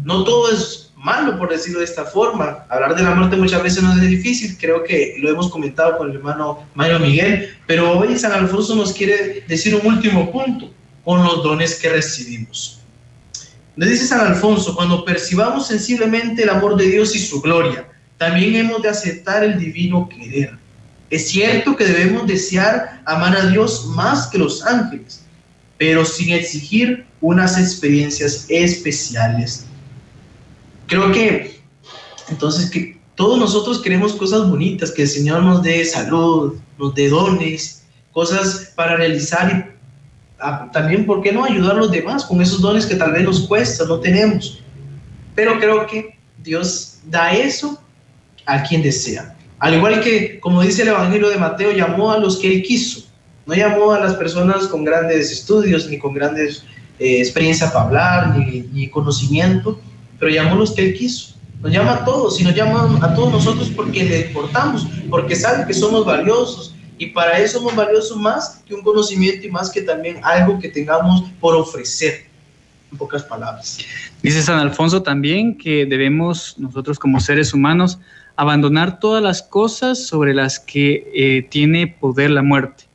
no 0.03 0.23
todo 0.23 0.51
es 0.51 0.91
malo, 0.95 1.37
por 1.37 1.49
decirlo 1.49 1.79
de 1.79 1.85
esta 1.85 2.05
forma. 2.05 2.65
Hablar 2.69 2.95
de 2.95 3.03
la 3.03 3.15
muerte 3.15 3.35
muchas 3.35 3.63
veces 3.63 3.83
no 3.83 3.93
es 3.93 4.01
difícil, 4.01 4.57
creo 4.59 4.83
que 4.83 5.15
lo 5.19 5.29
hemos 5.29 5.49
comentado 5.49 5.97
con 5.97 6.09
el 6.09 6.17
hermano 6.17 6.59
Mario 6.75 6.99
Miguel, 6.99 7.49
pero 7.65 7.97
hoy 7.97 8.17
San 8.17 8.31
Alfonso 8.31 8.75
nos 8.75 8.93
quiere 8.93 9.43
decir 9.47 9.75
un 9.75 9.85
último 9.85 10.31
punto, 10.31 10.71
con 11.03 11.23
los 11.23 11.43
dones 11.43 11.79
que 11.79 11.89
recibimos. 11.89 12.81
Nos 13.75 13.89
dice 13.89 14.05
San 14.05 14.27
Alfonso, 14.27 14.75
cuando 14.75 15.03
percibamos 15.03 15.67
sensiblemente 15.67 16.43
el 16.43 16.49
amor 16.49 16.75
de 16.75 16.85
Dios 16.85 17.15
y 17.15 17.19
su 17.19 17.41
gloria, 17.41 17.87
también 18.17 18.55
hemos 18.55 18.81
de 18.83 18.89
aceptar 18.89 19.43
el 19.43 19.57
divino 19.57 20.07
querer. 20.07 20.60
Es 21.11 21.27
cierto 21.27 21.75
que 21.75 21.83
debemos 21.83 22.25
desear 22.25 23.01
amar 23.05 23.35
a 23.35 23.47
Dios 23.47 23.85
más 23.87 24.27
que 24.27 24.37
los 24.37 24.65
ángeles, 24.65 25.21
pero 25.77 26.05
sin 26.05 26.31
exigir 26.31 27.05
unas 27.19 27.59
experiencias 27.59 28.45
especiales. 28.47 29.65
Creo 30.87 31.11
que 31.11 31.61
entonces 32.29 32.71
que 32.71 32.97
todos 33.15 33.37
nosotros 33.37 33.81
queremos 33.81 34.13
cosas 34.13 34.49
bonitas, 34.49 34.89
que 34.89 35.01
el 35.01 35.07
Señor 35.09 35.43
nos 35.43 35.61
dé 35.61 35.83
salud, 35.83 36.55
nos 36.77 36.95
dé 36.95 37.09
dones, 37.09 37.83
cosas 38.13 38.71
para 38.75 38.95
realizar 38.95 39.51
y 39.51 39.71
ah, 40.39 40.69
también, 40.71 41.05
¿por 41.05 41.21
qué 41.21 41.33
no 41.33 41.43
ayudar 41.43 41.73
a 41.73 41.79
los 41.79 41.91
demás 41.91 42.23
con 42.23 42.41
esos 42.41 42.61
dones 42.61 42.85
que 42.85 42.95
tal 42.95 43.11
vez 43.11 43.23
nos 43.23 43.41
cuesta, 43.47 43.83
no 43.83 43.99
tenemos? 43.99 44.63
Pero 45.35 45.59
creo 45.59 45.85
que 45.87 46.17
Dios 46.41 46.99
da 47.05 47.33
eso 47.33 47.81
a 48.45 48.63
quien 48.63 48.81
desea. 48.81 49.35
Al 49.61 49.75
igual 49.75 50.01
que, 50.01 50.39
como 50.39 50.63
dice 50.63 50.81
el 50.81 50.87
Evangelio 50.87 51.29
de 51.29 51.37
Mateo, 51.37 51.71
llamó 51.71 52.11
a 52.11 52.17
los 52.17 52.37
que 52.37 52.51
él 52.51 52.63
quiso. 52.63 53.03
No 53.45 53.53
llamó 53.53 53.91
a 53.91 53.99
las 53.99 54.15
personas 54.15 54.65
con 54.65 54.83
grandes 54.83 55.31
estudios, 55.31 55.87
ni 55.87 55.99
con 55.99 56.15
grandes 56.15 56.63
eh, 56.97 57.19
experiencia 57.19 57.71
para 57.71 57.85
hablar, 57.85 58.35
ni, 58.35 58.61
ni, 58.73 58.89
conocimiento, 58.89 59.79
pero 60.17 60.31
llamó 60.31 60.53
a 60.53 60.55
los 60.55 60.71
que 60.71 60.87
él 60.87 60.93
quiso. 60.95 61.35
Nos 61.61 61.71
llama 61.71 61.93
a 61.93 62.05
todos 62.05 62.41
y 62.41 62.43
nos 62.43 62.55
llama 62.55 62.97
a 63.03 63.13
todos 63.13 63.31
nosotros 63.31 63.71
porque 63.75 64.03
le 64.03 64.21
importamos, 64.29 64.87
porque 65.11 65.35
sabe 65.35 65.67
que 65.67 65.75
somos 65.75 66.07
valiosos. 66.07 66.73
Y 66.97 67.07
para 67.07 67.37
eso 67.37 67.59
somos 67.59 67.75
valiosos 67.75 68.17
más 68.17 68.63
que 68.65 68.73
un 68.73 68.81
conocimiento 68.81 69.45
y 69.45 69.51
más 69.51 69.69
que 69.69 69.83
también 69.83 70.21
algo 70.23 70.57
que 70.57 70.69
tengamos 70.69 71.23
por 71.39 71.55
ofrecer 71.55 72.25
en 72.91 72.97
pocas 72.97 73.21
palabras. 73.21 73.77
Dice 74.23 74.41
San 74.41 74.57
Alfonso 74.57 75.03
también 75.03 75.55
que 75.55 75.85
debemos 75.85 76.55
nosotros 76.57 76.97
como 76.97 77.19
seres 77.19 77.53
humanos 77.53 77.99
abandonar 78.35 78.99
todas 78.99 79.21
las 79.21 79.41
cosas 79.41 80.05
sobre 80.05 80.33
las 80.33 80.59
que 80.59 81.11
eh, 81.13 81.47
tiene 81.49 81.87
poder 81.87 82.31
la 82.31 82.41
muerte, 82.41 82.85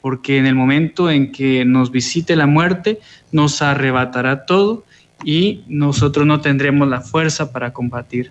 porque 0.00 0.38
en 0.38 0.46
el 0.46 0.54
momento 0.54 1.10
en 1.10 1.32
que 1.32 1.64
nos 1.64 1.90
visite 1.90 2.36
la 2.36 2.46
muerte, 2.46 3.00
nos 3.32 3.62
arrebatará 3.62 4.46
todo 4.46 4.84
y 5.24 5.64
nosotros 5.68 6.26
no 6.26 6.40
tendremos 6.40 6.88
la 6.88 7.00
fuerza 7.00 7.52
para 7.52 7.72
combatir. 7.72 8.30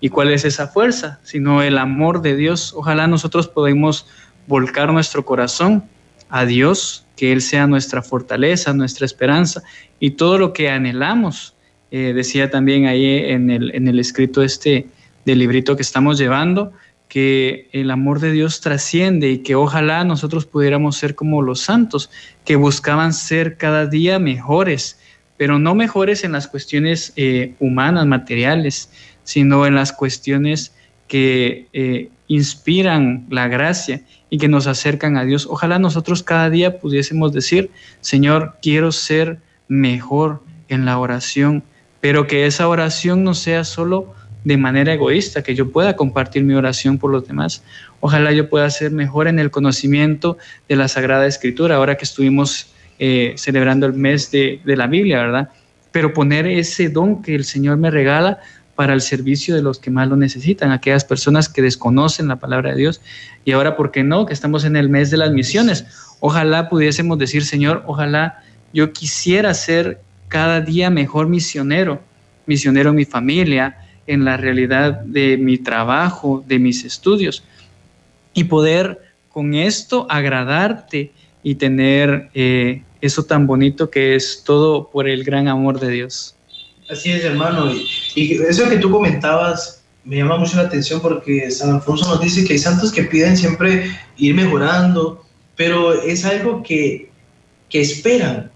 ¿Y 0.00 0.10
cuál 0.10 0.30
es 0.30 0.44
esa 0.44 0.68
fuerza? 0.68 1.18
Sino 1.24 1.62
el 1.62 1.76
amor 1.76 2.22
de 2.22 2.36
Dios. 2.36 2.72
Ojalá 2.76 3.08
nosotros 3.08 3.48
podamos 3.48 4.06
volcar 4.46 4.92
nuestro 4.92 5.24
corazón 5.24 5.84
a 6.28 6.44
Dios, 6.44 7.04
que 7.16 7.32
Él 7.32 7.42
sea 7.42 7.66
nuestra 7.66 8.02
fortaleza, 8.02 8.72
nuestra 8.72 9.06
esperanza 9.06 9.62
y 9.98 10.12
todo 10.12 10.38
lo 10.38 10.52
que 10.52 10.70
anhelamos. 10.70 11.54
Eh, 11.90 12.12
decía 12.14 12.50
también 12.50 12.86
ahí 12.86 13.06
en 13.06 13.50
el, 13.50 13.74
en 13.74 13.88
el 13.88 13.98
escrito 13.98 14.42
este 14.42 14.86
del 15.28 15.40
librito 15.40 15.76
que 15.76 15.82
estamos 15.82 16.16
llevando, 16.16 16.72
que 17.06 17.68
el 17.72 17.90
amor 17.90 18.18
de 18.18 18.32
Dios 18.32 18.62
trasciende 18.62 19.30
y 19.30 19.38
que 19.38 19.54
ojalá 19.54 20.02
nosotros 20.04 20.46
pudiéramos 20.46 20.96
ser 20.96 21.14
como 21.14 21.42
los 21.42 21.60
santos, 21.60 22.10
que 22.46 22.56
buscaban 22.56 23.12
ser 23.12 23.58
cada 23.58 23.84
día 23.84 24.18
mejores, 24.18 24.98
pero 25.36 25.58
no 25.58 25.74
mejores 25.74 26.24
en 26.24 26.32
las 26.32 26.48
cuestiones 26.48 27.12
eh, 27.16 27.54
humanas, 27.60 28.06
materiales, 28.06 28.90
sino 29.22 29.66
en 29.66 29.74
las 29.74 29.92
cuestiones 29.92 30.72
que 31.08 31.68
eh, 31.74 32.08
inspiran 32.26 33.26
la 33.28 33.48
gracia 33.48 34.00
y 34.30 34.38
que 34.38 34.48
nos 34.48 34.66
acercan 34.66 35.18
a 35.18 35.24
Dios. 35.24 35.46
Ojalá 35.46 35.78
nosotros 35.78 36.22
cada 36.22 36.48
día 36.48 36.78
pudiésemos 36.78 37.34
decir, 37.34 37.70
Señor, 38.00 38.56
quiero 38.62 38.92
ser 38.92 39.40
mejor 39.68 40.42
en 40.68 40.86
la 40.86 40.98
oración, 40.98 41.62
pero 42.00 42.26
que 42.26 42.46
esa 42.46 42.66
oración 42.66 43.24
no 43.24 43.34
sea 43.34 43.64
solo 43.64 44.14
de 44.44 44.56
manera 44.56 44.92
egoísta, 44.92 45.42
que 45.42 45.54
yo 45.54 45.70
pueda 45.70 45.96
compartir 45.96 46.44
mi 46.44 46.54
oración 46.54 46.98
por 46.98 47.10
los 47.10 47.26
demás. 47.26 47.62
Ojalá 48.00 48.32
yo 48.32 48.48
pueda 48.48 48.68
ser 48.70 48.90
mejor 48.92 49.28
en 49.28 49.38
el 49.38 49.50
conocimiento 49.50 50.38
de 50.68 50.76
la 50.76 50.88
Sagrada 50.88 51.26
Escritura, 51.26 51.76
ahora 51.76 51.96
que 51.96 52.04
estuvimos 52.04 52.72
eh, 52.98 53.34
celebrando 53.36 53.86
el 53.86 53.94
mes 53.94 54.30
de, 54.30 54.60
de 54.64 54.76
la 54.76 54.86
Biblia, 54.86 55.18
¿verdad? 55.18 55.48
Pero 55.92 56.12
poner 56.12 56.46
ese 56.46 56.88
don 56.88 57.22
que 57.22 57.34
el 57.34 57.44
Señor 57.44 57.76
me 57.76 57.90
regala 57.90 58.40
para 58.78 58.94
el 58.94 59.00
servicio 59.00 59.56
de 59.56 59.62
los 59.62 59.80
que 59.80 59.90
más 59.90 60.08
lo 60.08 60.14
necesitan, 60.14 60.70
aquellas 60.70 61.04
personas 61.04 61.48
que 61.48 61.62
desconocen 61.62 62.28
la 62.28 62.36
palabra 62.36 62.70
de 62.70 62.76
Dios. 62.76 63.00
Y 63.44 63.50
ahora, 63.50 63.74
¿por 63.74 63.90
qué 63.90 64.04
no? 64.04 64.24
Que 64.24 64.32
estamos 64.32 64.64
en 64.64 64.76
el 64.76 64.88
mes 64.88 65.10
de 65.10 65.16
las 65.16 65.32
misiones. 65.32 65.84
Ojalá 66.20 66.68
pudiésemos 66.68 67.18
decir, 67.18 67.44
Señor, 67.44 67.82
ojalá 67.86 68.40
yo 68.72 68.92
quisiera 68.92 69.52
ser 69.54 70.00
cada 70.28 70.60
día 70.60 70.90
mejor 70.90 71.28
misionero, 71.28 72.00
misionero 72.46 72.90
en 72.90 72.96
mi 72.96 73.04
familia, 73.04 73.76
en 74.08 74.24
la 74.24 74.36
realidad 74.36 75.00
de 75.02 75.36
mi 75.36 75.58
trabajo, 75.58 76.44
de 76.48 76.58
mis 76.58 76.84
estudios, 76.84 77.44
y 78.34 78.44
poder 78.44 79.00
con 79.30 79.54
esto 79.54 80.06
agradarte 80.10 81.12
y 81.42 81.54
tener 81.54 82.30
eh, 82.34 82.82
eso 83.00 83.22
tan 83.22 83.46
bonito 83.46 83.90
que 83.90 84.16
es 84.16 84.42
todo 84.44 84.90
por 84.90 85.08
el 85.08 85.22
gran 85.22 85.46
amor 85.46 85.78
de 85.78 85.90
Dios. 85.90 86.34
Así 86.90 87.10
es, 87.10 87.24
hermano. 87.24 87.72
Y, 88.14 88.32
eso 88.42 88.68
que 88.68 88.78
tú 88.78 88.90
comentabas 88.90 89.82
me 90.04 90.16
llama 90.16 90.38
mucho 90.38 90.56
la 90.56 90.62
atención 90.62 91.00
porque 91.00 91.50
San 91.50 91.70
Alfonso 91.74 92.08
nos 92.08 92.20
dice 92.20 92.44
que 92.44 92.54
hay 92.54 92.58
santos 92.58 92.90
que 92.90 93.04
piden 93.04 93.36
siempre 93.36 93.96
ir 94.16 94.34
mejorando, 94.34 95.24
pero 95.54 96.02
es 96.02 96.24
algo 96.24 96.62
que, 96.62 97.10
que 97.68 97.80
esperan 97.80 98.50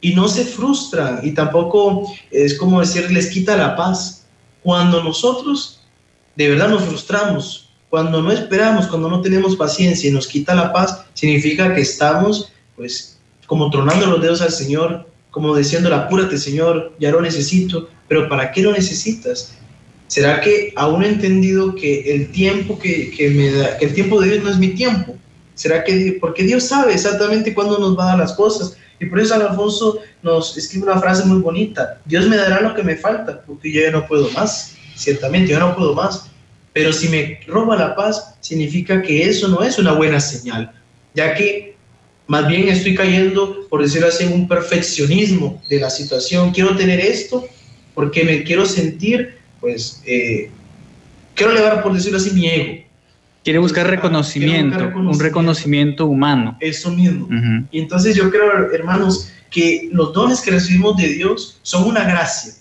y 0.00 0.14
no 0.14 0.28
se 0.28 0.44
frustran 0.44 1.20
y 1.22 1.32
tampoco 1.32 2.10
es 2.30 2.58
como 2.58 2.80
decir, 2.80 3.10
les 3.10 3.30
quita 3.30 3.56
la 3.56 3.76
paz. 3.76 4.19
Cuando 4.62 5.02
nosotros 5.02 5.80
de 6.36 6.48
verdad 6.48 6.68
nos 6.68 6.84
frustramos, 6.84 7.70
cuando 7.88 8.22
no 8.22 8.30
esperamos, 8.30 8.86
cuando 8.86 9.08
no 9.08 9.20
tenemos 9.20 9.56
paciencia 9.56 10.08
y 10.08 10.12
nos 10.12 10.28
quita 10.28 10.54
la 10.54 10.72
paz, 10.72 11.04
significa 11.14 11.74
que 11.74 11.80
estamos 11.80 12.52
pues 12.76 13.18
como 13.46 13.68
tronando 13.70 14.06
los 14.06 14.22
dedos 14.22 14.40
al 14.40 14.52
Señor, 14.52 15.06
como 15.30 15.54
diciendo, 15.56 15.94
apúrate 15.94 16.38
Señor, 16.38 16.94
ya 17.00 17.10
lo 17.10 17.20
necesito, 17.20 17.88
pero 18.08 18.28
¿para 18.28 18.52
qué 18.52 18.62
lo 18.62 18.72
necesitas? 18.72 19.54
¿Será 20.06 20.40
que 20.40 20.72
aún 20.76 21.04
he 21.04 21.08
entendido 21.08 21.74
que 21.74 22.14
el 22.14 22.32
tiempo 22.32 22.78
que, 22.78 23.10
que 23.10 23.30
me 23.30 23.50
da, 23.52 23.76
que 23.78 23.86
el 23.86 23.94
tiempo 23.94 24.20
de 24.20 24.30
Dios 24.30 24.44
no 24.44 24.50
es 24.50 24.58
mi 24.58 24.68
tiempo? 24.68 25.16
¿Será 25.54 25.84
que, 25.84 26.16
porque 26.20 26.42
Dios 26.42 26.64
sabe 26.64 26.94
exactamente 26.94 27.54
cuándo 27.54 27.78
nos 27.78 27.98
va 27.98 28.04
a 28.04 28.06
dar 28.06 28.18
las 28.18 28.32
cosas? 28.32 28.76
Y 29.00 29.06
por 29.06 29.18
eso 29.18 29.34
Alfonso 29.34 29.98
nos 30.22 30.56
escribe 30.56 30.84
una 30.84 31.00
frase 31.00 31.24
muy 31.24 31.40
bonita, 31.40 32.00
Dios 32.04 32.28
me 32.28 32.36
dará 32.36 32.60
lo 32.60 32.74
que 32.74 32.82
me 32.82 32.96
falta, 32.96 33.42
porque 33.46 33.72
yo 33.72 33.80
ya 33.80 33.90
no 33.90 34.06
puedo 34.06 34.30
más, 34.30 34.76
ciertamente 34.94 35.52
yo 35.52 35.58
no 35.58 35.74
puedo 35.74 35.94
más, 35.94 36.26
pero 36.74 36.92
si 36.92 37.08
me 37.08 37.40
roba 37.46 37.76
la 37.76 37.96
paz, 37.96 38.34
significa 38.40 39.00
que 39.02 39.28
eso 39.28 39.48
no 39.48 39.62
es 39.62 39.78
una 39.78 39.92
buena 39.92 40.20
señal, 40.20 40.72
ya 41.14 41.34
que 41.34 41.70
más 42.30 42.46
bien 42.46 42.68
estoy 42.68 42.94
cayendo, 42.94 43.66
por 43.68 43.82
decirlo 43.82 44.06
así, 44.06 44.22
en 44.22 44.32
un 44.32 44.46
perfeccionismo 44.46 45.60
de 45.68 45.80
la 45.80 45.90
situación. 45.90 46.52
Quiero 46.52 46.76
tener 46.76 47.00
esto 47.00 47.44
porque 47.92 48.22
me 48.22 48.44
quiero 48.44 48.66
sentir, 48.66 49.38
pues, 49.60 50.00
eh, 50.06 50.48
quiero 51.34 51.50
elevar, 51.50 51.82
por 51.82 51.92
decirlo 51.92 52.18
así, 52.18 52.30
mi 52.30 52.46
ego. 52.46 52.84
Quiere 53.42 53.58
buscar 53.58 53.88
reconocimiento, 53.88 54.92
un 54.94 55.18
reconocimiento 55.18 56.06
humano. 56.06 56.56
Eso 56.60 56.90
mismo. 56.90 57.28
Y 57.70 57.80
entonces 57.80 58.14
yo 58.14 58.30
creo, 58.30 58.70
hermanos, 58.72 59.32
que 59.50 59.88
los 59.92 60.12
dones 60.12 60.40
que 60.40 60.50
recibimos 60.50 60.96
de 60.96 61.08
Dios 61.08 61.58
son 61.62 61.84
una 61.84 62.04
gracia. 62.04 62.52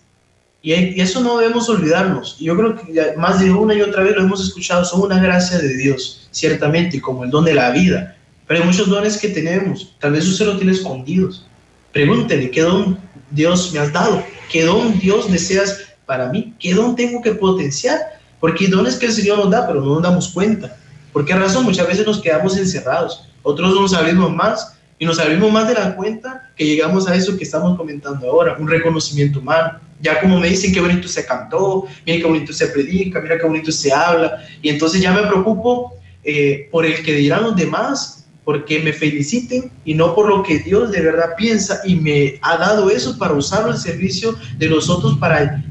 Y, 0.62 1.00
eso 1.00 1.22
no 1.22 1.38
debemos 1.38 1.70
olvidarnos. 1.70 2.38
Yo 2.40 2.56
creo 2.58 2.76
que 2.76 3.14
más 3.18 3.40
de 3.40 3.52
una 3.52 3.74
y 3.74 3.82
otra 3.82 4.04
vez 4.04 4.16
lo 4.16 4.24
hemos 4.24 4.44
escuchado, 4.44 4.84
son 4.84 5.02
una 5.02 5.22
gracia 5.22 5.58
de 5.58 5.78
Dios, 5.78 6.28
ciertamente, 6.32 7.00
como 7.00 7.24
el 7.24 7.30
don 7.30 7.46
de 7.46 7.54
la 7.54 7.72
vida. 7.72 8.18
Pero 8.48 8.62
hay 8.62 8.66
muchos 8.66 8.90
dones 8.90 9.18
que 9.18 9.30
tenemos. 9.30 9.96
Tal 10.00 10.14
vez 10.14 10.28
usted 10.28 10.46
lo 10.46 10.58
tiene 10.58 10.74
escondidos. 10.74 11.46
Pregúntele, 11.94 12.52
¿qué 12.52 12.62
don 12.62 12.98
Dios 13.32 13.72
me 13.74 13.80
has 13.80 13.94
dado? 13.94 14.24
¿Qué 14.52 14.64
don 14.64 15.00
Dios 15.00 15.32
deseas 15.32 15.82
para 16.06 16.30
mí? 16.30 16.54
¿Qué 16.60 16.74
don 16.74 16.96
tengo 16.96 17.22
que 17.22 17.32
potenciar? 17.32 18.19
Porque 18.40 18.68
dones 18.68 18.96
que 18.96 19.08
el 19.08 19.12
Señor 19.12 19.40
nos 19.40 19.50
da, 19.50 19.68
pero 19.68 19.82
no 19.82 19.96
nos 19.96 20.04
damos 20.04 20.30
cuenta. 20.30 20.78
¿Por 21.12 21.26
qué 21.26 21.34
razón? 21.34 21.66
Muchas 21.66 21.88
veces 21.88 22.06
nos 22.06 22.22
quedamos 22.22 22.58
encerrados. 22.58 23.30
Otros 23.42 23.74
nos 23.74 23.94
abrimos 23.94 24.34
más 24.34 24.78
y 24.98 25.06
nos 25.06 25.20
abrimos 25.20 25.52
más 25.52 25.68
de 25.68 25.74
la 25.74 25.96
cuenta 25.96 26.52
que 26.56 26.66
llegamos 26.66 27.08
a 27.08 27.16
eso 27.16 27.38
que 27.38 27.44
estamos 27.44 27.78
comentando 27.78 28.30
ahora, 28.30 28.58
un 28.60 28.68
reconocimiento 28.68 29.40
humano. 29.40 29.80
Ya 30.02 30.20
como 30.22 30.40
me 30.40 30.50
dicen 30.50 30.74
qué 30.74 30.82
bonito 30.82 31.08
se 31.08 31.26
cantó, 31.26 31.86
mira 32.06 32.20
qué 32.20 32.26
bonito 32.26 32.54
se 32.54 32.68
predica, 32.68 33.20
mira 33.20 33.38
qué 33.38 33.46
bonito 33.46 33.72
se 33.72 33.92
habla. 33.92 34.44
Y 34.62 34.70
entonces 34.70 35.02
ya 35.02 35.12
me 35.12 35.24
preocupo 35.24 35.94
eh, 36.24 36.68
por 36.72 36.86
el 36.86 37.02
que 37.04 37.14
dirán 37.16 37.44
los 37.44 37.56
demás, 37.56 38.20
porque 38.44 38.80
me 38.80 38.94
feliciten 38.94 39.72
y 39.86 39.94
no 39.94 40.16
por 40.16 40.28
lo 40.28 40.44
que 40.44 40.60
Dios 40.60 40.92
de 40.92 41.02
verdad 41.02 41.36
piensa 41.38 41.82
y 41.86 41.96
me 41.96 42.40
ha 42.42 42.58
dado 42.58 42.90
eso 42.90 43.18
para 43.18 43.34
usarlo 43.34 43.72
al 43.72 43.78
servicio 43.78 44.36
de 44.58 44.68
los 44.68 44.90
otros 44.90 45.18
para 45.18 45.64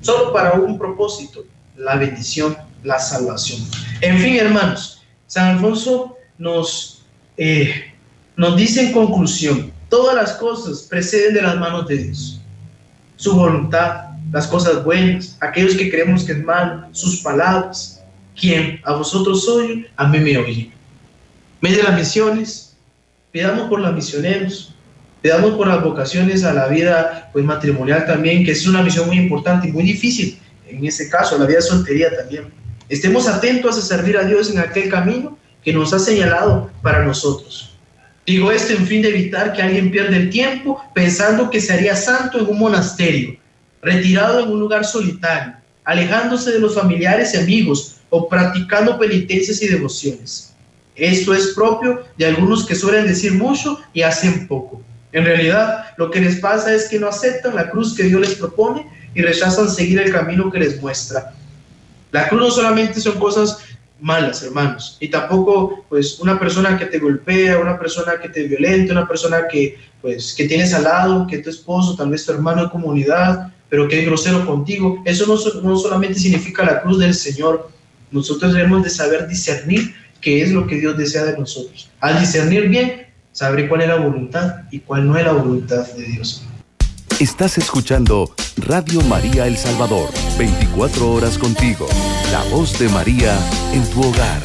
solo 0.00 0.32
para 0.32 0.54
un 0.54 0.78
propósito, 0.78 1.44
la 1.76 1.96
bendición, 1.96 2.56
la 2.82 2.98
salvación. 2.98 3.60
En 4.00 4.18
fin, 4.18 4.36
hermanos, 4.36 5.02
San 5.26 5.56
Alfonso 5.56 6.16
nos, 6.38 7.04
eh, 7.36 7.92
nos 8.36 8.56
dice 8.56 8.86
en 8.86 8.92
conclusión, 8.92 9.72
todas 9.88 10.14
las 10.14 10.32
cosas 10.32 10.86
preceden 10.88 11.34
de 11.34 11.42
las 11.42 11.58
manos 11.58 11.86
de 11.88 11.96
Dios. 11.98 12.40
Su 13.16 13.34
voluntad, 13.34 14.06
las 14.32 14.46
cosas 14.46 14.84
buenas, 14.84 15.36
aquellos 15.40 15.74
que 15.74 15.90
creemos 15.90 16.24
que 16.24 16.32
es 16.32 16.44
mal, 16.44 16.88
sus 16.92 17.20
palabras. 17.20 18.02
Quien 18.38 18.80
a 18.84 18.94
vosotros 18.94 19.46
oye, 19.48 19.90
a 19.96 20.08
mí 20.08 20.18
me 20.18 20.38
oye. 20.38 20.72
Medio 21.60 21.82
las 21.82 21.94
misiones, 21.94 22.74
pidamos 23.30 23.68
por 23.68 23.80
los 23.80 23.94
misioneros, 23.94 24.74
pidamos 25.20 25.52
por 25.52 25.68
las 25.68 25.84
vocaciones 25.84 26.42
a 26.42 26.52
la 26.52 26.66
vida 26.66 27.30
pues, 27.32 27.44
matrimonial 27.44 28.06
también, 28.06 28.44
que 28.44 28.52
es 28.52 28.66
una 28.66 28.82
misión 28.82 29.06
muy 29.06 29.18
importante 29.18 29.68
y 29.68 29.72
muy 29.72 29.84
difícil 29.84 30.41
en 30.76 30.86
ese 30.86 31.08
caso, 31.08 31.38
la 31.38 31.46
vida 31.46 31.58
de 31.58 31.62
soltería 31.62 32.16
también. 32.16 32.52
Estemos 32.88 33.28
atentos 33.28 33.78
a 33.78 33.82
servir 33.82 34.16
a 34.16 34.24
Dios 34.24 34.50
en 34.50 34.58
aquel 34.58 34.88
camino 34.88 35.38
que 35.64 35.72
nos 35.72 35.92
ha 35.92 35.98
señalado 35.98 36.70
para 36.82 37.04
nosotros. 37.04 37.76
Digo 38.26 38.52
esto 38.52 38.72
en 38.72 38.86
fin 38.86 39.02
de 39.02 39.08
evitar 39.08 39.52
que 39.52 39.62
alguien 39.62 39.90
pierda 39.90 40.16
el 40.16 40.30
tiempo 40.30 40.80
pensando 40.94 41.50
que 41.50 41.60
se 41.60 41.72
haría 41.72 41.96
santo 41.96 42.38
en 42.38 42.46
un 42.46 42.58
monasterio, 42.58 43.36
retirado 43.82 44.40
en 44.40 44.50
un 44.50 44.60
lugar 44.60 44.84
solitario, 44.84 45.54
alejándose 45.84 46.52
de 46.52 46.60
los 46.60 46.74
familiares 46.74 47.34
y 47.34 47.38
amigos 47.38 47.96
o 48.10 48.28
practicando 48.28 48.98
penitencias 48.98 49.60
y 49.62 49.68
devociones. 49.68 50.54
Esto 50.94 51.34
es 51.34 51.48
propio 51.48 52.04
de 52.16 52.26
algunos 52.26 52.66
que 52.66 52.74
suelen 52.74 53.06
decir 53.06 53.32
mucho 53.32 53.80
y 53.92 54.02
hacen 54.02 54.46
poco. 54.46 54.82
En 55.10 55.24
realidad, 55.24 55.86
lo 55.96 56.10
que 56.10 56.20
les 56.20 56.36
pasa 56.36 56.72
es 56.72 56.88
que 56.88 56.98
no 56.98 57.08
aceptan 57.08 57.56
la 57.56 57.70
cruz 57.70 57.96
que 57.96 58.04
Dios 58.04 58.20
les 58.20 58.34
propone 58.34 58.86
y 59.14 59.22
rechazan 59.22 59.68
seguir 59.68 60.00
el 60.00 60.12
camino 60.12 60.50
que 60.50 60.58
les 60.58 60.80
muestra. 60.80 61.32
La 62.10 62.28
cruz 62.28 62.40
no 62.40 62.50
solamente 62.50 63.00
son 63.00 63.18
cosas 63.18 63.58
malas, 64.00 64.42
hermanos, 64.42 64.96
y 65.00 65.08
tampoco 65.08 65.84
pues 65.88 66.18
una 66.18 66.38
persona 66.38 66.76
que 66.76 66.86
te 66.86 66.98
golpea, 66.98 67.58
una 67.58 67.78
persona 67.78 68.14
que 68.20 68.28
te 68.28 68.42
violenta, 68.42 68.92
una 68.92 69.06
persona 69.06 69.46
que 69.48 69.78
pues 70.02 70.34
que 70.34 70.48
tienes 70.48 70.74
al 70.74 70.82
lado, 70.82 71.26
que 71.28 71.38
tu 71.38 71.48
esposo, 71.48 71.96
tal 71.96 72.10
vez 72.10 72.26
tu 72.26 72.32
hermano 72.32 72.64
de 72.64 72.70
comunidad, 72.70 73.52
pero 73.68 73.88
que 73.88 74.00
es 74.00 74.06
grosero 74.06 74.44
contigo, 74.44 75.00
eso 75.06 75.26
no, 75.26 75.62
no 75.62 75.76
solamente 75.78 76.18
significa 76.18 76.64
la 76.64 76.82
cruz 76.82 76.98
del 76.98 77.14
Señor. 77.14 77.70
Nosotros 78.10 78.52
debemos 78.52 78.82
de 78.82 78.90
saber 78.90 79.28
discernir 79.28 79.94
qué 80.20 80.42
es 80.42 80.50
lo 80.50 80.66
que 80.66 80.74
Dios 80.74 80.98
desea 80.98 81.24
de 81.24 81.38
nosotros. 81.38 81.88
Al 82.00 82.20
discernir 82.20 82.68
bien, 82.68 83.06
sabré 83.30 83.68
cuál 83.68 83.82
es 83.82 83.88
la 83.88 83.96
voluntad 83.96 84.64
y 84.70 84.80
cuál 84.80 85.06
no 85.06 85.16
es 85.16 85.24
la 85.24 85.32
voluntad 85.32 85.86
de 85.92 86.04
Dios. 86.04 86.44
Estás 87.22 87.56
escuchando 87.56 88.34
Radio 88.56 89.00
María 89.02 89.46
El 89.46 89.56
Salvador, 89.56 90.10
24 90.36 91.08
horas 91.08 91.38
contigo, 91.38 91.86
la 92.32 92.42
voz 92.50 92.76
de 92.80 92.88
María 92.88 93.38
en 93.72 93.88
tu 93.90 94.00
hogar. 94.00 94.42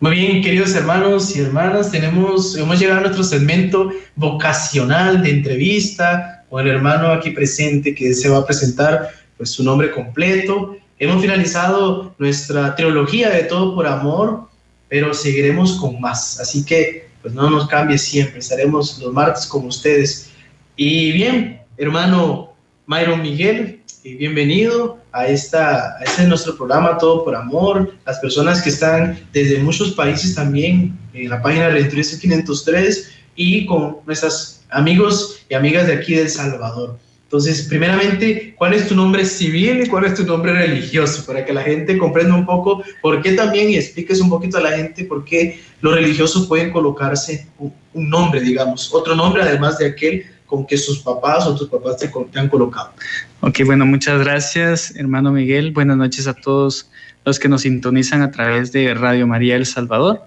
Muy 0.00 0.12
bien, 0.12 0.42
queridos 0.42 0.74
hermanos 0.74 1.36
y 1.36 1.42
hermanas, 1.42 1.90
tenemos, 1.90 2.56
hemos 2.56 2.80
llegado 2.80 3.00
a 3.00 3.02
nuestro 3.02 3.22
segmento 3.22 3.92
vocacional 4.14 5.22
de 5.22 5.28
entrevista 5.28 6.46
con 6.48 6.66
el 6.66 6.74
hermano 6.74 7.08
aquí 7.08 7.32
presente 7.32 7.94
que 7.94 8.14
se 8.14 8.30
va 8.30 8.38
a 8.38 8.46
presentar 8.46 9.10
pues 9.36 9.50
su 9.50 9.62
nombre 9.62 9.90
completo. 9.90 10.78
Hemos 10.98 11.20
finalizado 11.20 12.14
nuestra 12.16 12.74
trilogía 12.76 13.28
de 13.28 13.42
todo 13.42 13.74
por 13.74 13.86
amor, 13.86 14.48
pero 14.88 15.12
seguiremos 15.12 15.72
con 15.78 16.00
más. 16.00 16.40
Así 16.40 16.64
que 16.64 17.05
pues 17.26 17.34
no 17.34 17.50
nos 17.50 17.66
cambie 17.66 17.98
siempre, 17.98 18.38
estaremos 18.38 19.00
los 19.00 19.12
martes 19.12 19.46
con 19.46 19.66
ustedes. 19.66 20.30
Y 20.76 21.10
bien, 21.10 21.60
hermano 21.76 22.54
Myron 22.86 23.20
Miguel, 23.20 23.82
eh, 24.04 24.14
bienvenido 24.14 25.00
a, 25.10 25.26
esta, 25.26 25.98
a 25.98 26.04
este 26.04 26.22
nuestro 26.28 26.56
programa 26.56 26.98
Todo 26.98 27.24
por 27.24 27.34
Amor, 27.34 27.94
las 28.06 28.20
personas 28.20 28.62
que 28.62 28.68
están 28.68 29.18
desde 29.32 29.58
muchos 29.58 29.90
países 29.94 30.36
también 30.36 30.96
en 31.14 31.28
la 31.28 31.42
página 31.42 31.68
de 31.68 31.88
503 31.88 33.10
y 33.34 33.66
con 33.66 33.96
nuestros 34.06 34.60
amigos 34.70 35.44
y 35.48 35.54
amigas 35.54 35.88
de 35.88 35.94
aquí 35.94 36.14
de 36.14 36.22
El 36.22 36.30
Salvador. 36.30 36.96
Entonces, 37.26 37.62
primeramente, 37.62 38.54
¿cuál 38.56 38.72
es 38.72 38.86
tu 38.86 38.94
nombre 38.94 39.24
civil 39.24 39.82
y 39.82 39.88
cuál 39.88 40.04
es 40.04 40.14
tu 40.14 40.24
nombre 40.24 40.52
religioso? 40.52 41.26
Para 41.26 41.44
que 41.44 41.52
la 41.52 41.62
gente 41.62 41.98
comprenda 41.98 42.36
un 42.36 42.46
poco 42.46 42.84
por 43.02 43.20
qué 43.20 43.32
también 43.32 43.68
y 43.68 43.74
expliques 43.74 44.20
un 44.20 44.30
poquito 44.30 44.58
a 44.58 44.60
la 44.60 44.70
gente 44.70 45.04
por 45.04 45.24
qué 45.24 45.60
los 45.80 45.92
religiosos 45.92 46.46
pueden 46.46 46.70
colocarse 46.70 47.48
un 47.58 48.10
nombre, 48.10 48.40
digamos, 48.40 48.94
otro 48.94 49.16
nombre 49.16 49.42
además 49.42 49.78
de 49.78 49.86
aquel 49.86 50.24
con 50.46 50.64
que 50.64 50.78
sus 50.78 51.00
papás 51.00 51.46
o 51.48 51.56
tus 51.56 51.68
papás 51.68 51.96
te, 51.96 52.38
han 52.38 52.48
colocado. 52.48 52.92
Ok, 53.40 53.60
bueno, 53.64 53.84
muchas 53.84 54.20
gracias, 54.20 54.94
hermano 54.94 55.32
Miguel. 55.32 55.72
Buenas 55.72 55.96
noches 55.96 56.28
a 56.28 56.34
todos 56.34 56.88
los 57.24 57.40
que 57.40 57.48
nos 57.48 57.62
sintonizan 57.62 58.22
a 58.22 58.30
través 58.30 58.70
de 58.70 58.94
Radio 58.94 59.26
María 59.26 59.56
El 59.56 59.66
Salvador. 59.66 60.22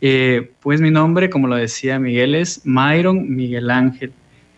Eh, 0.00 0.50
pues 0.60 0.80
mi 0.80 0.90
nombre, 0.90 1.30
como 1.30 1.46
lo 1.46 1.54
decía 1.54 2.00
Miguel, 2.00 2.34
es 2.34 2.62
Myron 2.64 3.36
Miguel 3.36 3.70
Ángel. 3.70 4.12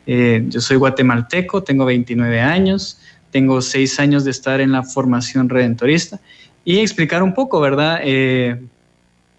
Eh, 0.06 0.44
yo 0.48 0.60
soy 0.60 0.76
guatemalteco, 0.76 1.62
tengo 1.62 1.84
29 1.84 2.40
años, 2.40 2.98
tengo 3.30 3.60
6 3.62 4.00
años 4.00 4.24
de 4.24 4.30
estar 4.30 4.60
en 4.60 4.72
la 4.72 4.82
formación 4.82 5.48
redentorista 5.48 6.20
y 6.64 6.78
explicar 6.78 7.22
un 7.22 7.34
poco, 7.34 7.60
¿verdad? 7.60 8.00
Eh, 8.02 8.60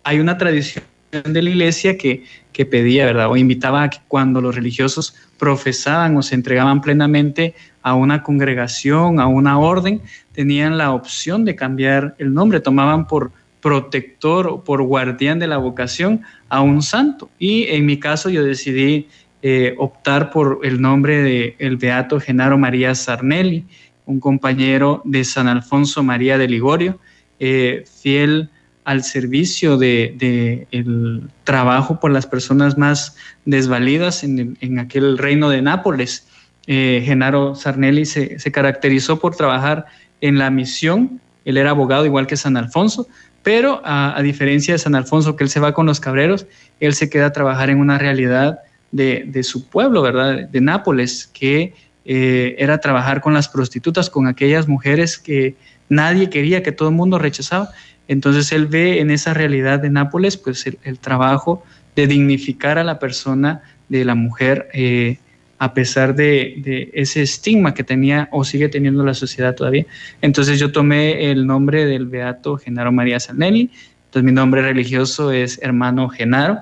hay 0.04 0.20
una 0.20 0.38
tradición 0.38 0.84
de 1.12 1.42
la 1.42 1.50
iglesia 1.50 1.98
que, 1.98 2.24
que 2.52 2.66
pedía, 2.66 3.06
¿verdad? 3.06 3.30
O 3.30 3.38
invitaba 3.38 3.84
a 3.84 3.90
que 3.90 4.00
cuando 4.08 4.42
los 4.42 4.56
religiosos 4.56 5.16
profesaban 5.38 6.18
o 6.18 6.24
se 6.24 6.36
entregaban 6.36 6.82
plenamente 6.82 7.56
a 7.82 7.94
una 7.94 8.24
congregación, 8.24 9.20
a 9.20 9.28
una 9.28 9.60
orden, 9.60 10.02
tenían 10.34 10.78
la 10.78 10.92
opción 10.92 11.46
de 11.46 11.56
cambiar 11.56 12.16
el 12.18 12.34
nombre, 12.34 12.60
tomaban 12.60 13.08
por 13.08 13.32
protector 13.62 14.48
o 14.48 14.64
por 14.64 14.82
guardián 14.84 15.40
de 15.40 15.48
la 15.48 15.58
vocación 15.58 16.22
a 16.50 16.62
un 16.62 16.82
santo. 16.82 17.30
Y 17.40 17.64
en 17.70 17.86
mi 17.86 17.98
caso 17.98 18.30
yo 18.30 18.44
decidí 18.44 19.08
eh, 19.46 19.76
optar 19.78 20.32
por 20.32 20.62
el 20.64 20.82
nombre 20.82 21.22
de 21.22 21.58
el 21.60 21.76
beato 21.76 22.22
Genaro 22.22 22.58
María 22.58 22.96
Sarnelli, 22.96 23.66
un 24.06 24.22
compañero 24.22 25.02
de 25.04 25.26
San 25.26 25.50
Alfonso 25.50 26.02
María 26.02 26.38
de 26.38 26.48
Ligorio, 26.48 26.98
eh, 27.42 27.84
fiel 28.02 28.50
al 28.86 29.04
servicio 29.04 29.78
de, 29.78 30.66
el 30.72 31.24
trabajo 31.44 32.00
por 32.00 32.12
las 32.12 32.26
personas 32.26 32.78
más 32.78 33.18
desvalidas 33.44 34.24
en, 34.24 34.80
aquel 34.80 35.18
reino 35.18 35.50
de 35.50 35.62
Nápoles. 35.62 36.26
Eh, 36.68 37.04
Genaro 37.06 37.54
Sarnelli 37.54 38.06
se, 38.06 38.38
caracterizó 38.54 39.20
por 39.20 39.36
trabajar 39.36 39.88
en 40.22 40.38
la 40.38 40.52
misión, 40.52 41.20
él 41.44 41.58
era 41.58 41.72
abogado 41.72 42.06
igual 42.06 42.28
que 42.28 42.38
San 42.38 42.56
Alfonso, 42.56 43.10
pero 43.42 43.82
a, 43.84 44.22
diferencia 44.22 44.74
de 44.74 44.78
San 44.78 44.96
Alfonso, 44.96 45.36
que 45.36 45.44
él 45.44 45.50
se 45.50 45.60
va 45.60 45.74
con 45.74 45.86
los 45.86 46.00
cabreros, 46.00 46.48
él 46.80 46.94
se 46.94 47.10
queda 47.10 47.26
a 47.26 47.34
trabajar 47.34 47.70
en 47.70 47.82
una 47.82 47.98
realidad 47.98 48.60
de, 48.94 49.44
su 49.44 49.68
pueblo, 49.68 50.02
¿verdad? 50.02 50.48
De 50.48 50.62
Nápoles, 50.62 51.30
que 51.34 51.74
eh, 52.06 52.56
era 52.58 52.78
trabajar 52.78 53.22
con 53.22 53.34
las 53.34 53.50
prostitutas, 53.50 54.10
con 54.10 54.28
aquellas 54.28 54.68
mujeres 54.68 55.18
que 55.18 55.56
nadie 55.90 56.30
quería, 56.30 56.64
que 56.64 56.72
todo 56.72 56.90
el 56.90 56.96
mundo 56.96 57.18
rechazaba. 57.18 57.70
Entonces 58.08 58.52
él 58.52 58.68
ve 58.68 59.00
en 59.00 59.10
esa 59.10 59.34
realidad 59.34 59.80
de 59.80 59.90
Nápoles, 59.90 60.38
pues 60.38 60.66
el, 60.84 61.00
trabajo 61.00 61.64
de 61.96 62.08
dignificar 62.08 62.78
a 62.78 62.84
la 62.84 63.00
persona, 63.00 63.64
de 63.90 64.06
la 64.06 64.16
mujer, 64.16 64.70
eh, 64.74 65.18
a 65.58 65.74
pesar 65.74 66.16
de, 66.16 66.92
ese 66.94 67.22
estigma 67.22 67.74
que 67.74 67.84
tenía 67.84 68.28
o 68.32 68.44
sigue 68.44 68.70
teniendo 68.70 69.04
la 69.04 69.14
sociedad 69.14 69.56
todavía. 69.56 69.86
Entonces 70.22 70.60
yo 70.60 70.72
tomé 70.72 71.32
el 71.32 71.48
nombre 71.48 71.86
del 71.86 72.06
beato 72.06 72.58
Genaro 72.58 72.92
María 72.92 73.20
Sanelli, 73.20 73.72
entonces 74.06 74.24
mi 74.24 74.32
nombre 74.32 74.62
religioso 74.62 75.32
es 75.32 75.60
hermano 75.64 76.10
Genaro. 76.10 76.60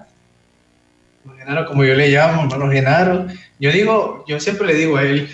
Genaro, 1.43 1.65
como 1.65 1.83
yo 1.83 1.95
le 1.95 2.09
llamo, 2.09 2.43
hermano 2.43 2.71
Genaro. 2.71 3.27
Yo 3.59 3.71
digo, 3.71 4.23
yo 4.27 4.39
siempre 4.39 4.67
le 4.67 4.75
digo 4.75 4.97
a 4.97 5.03
él, 5.03 5.27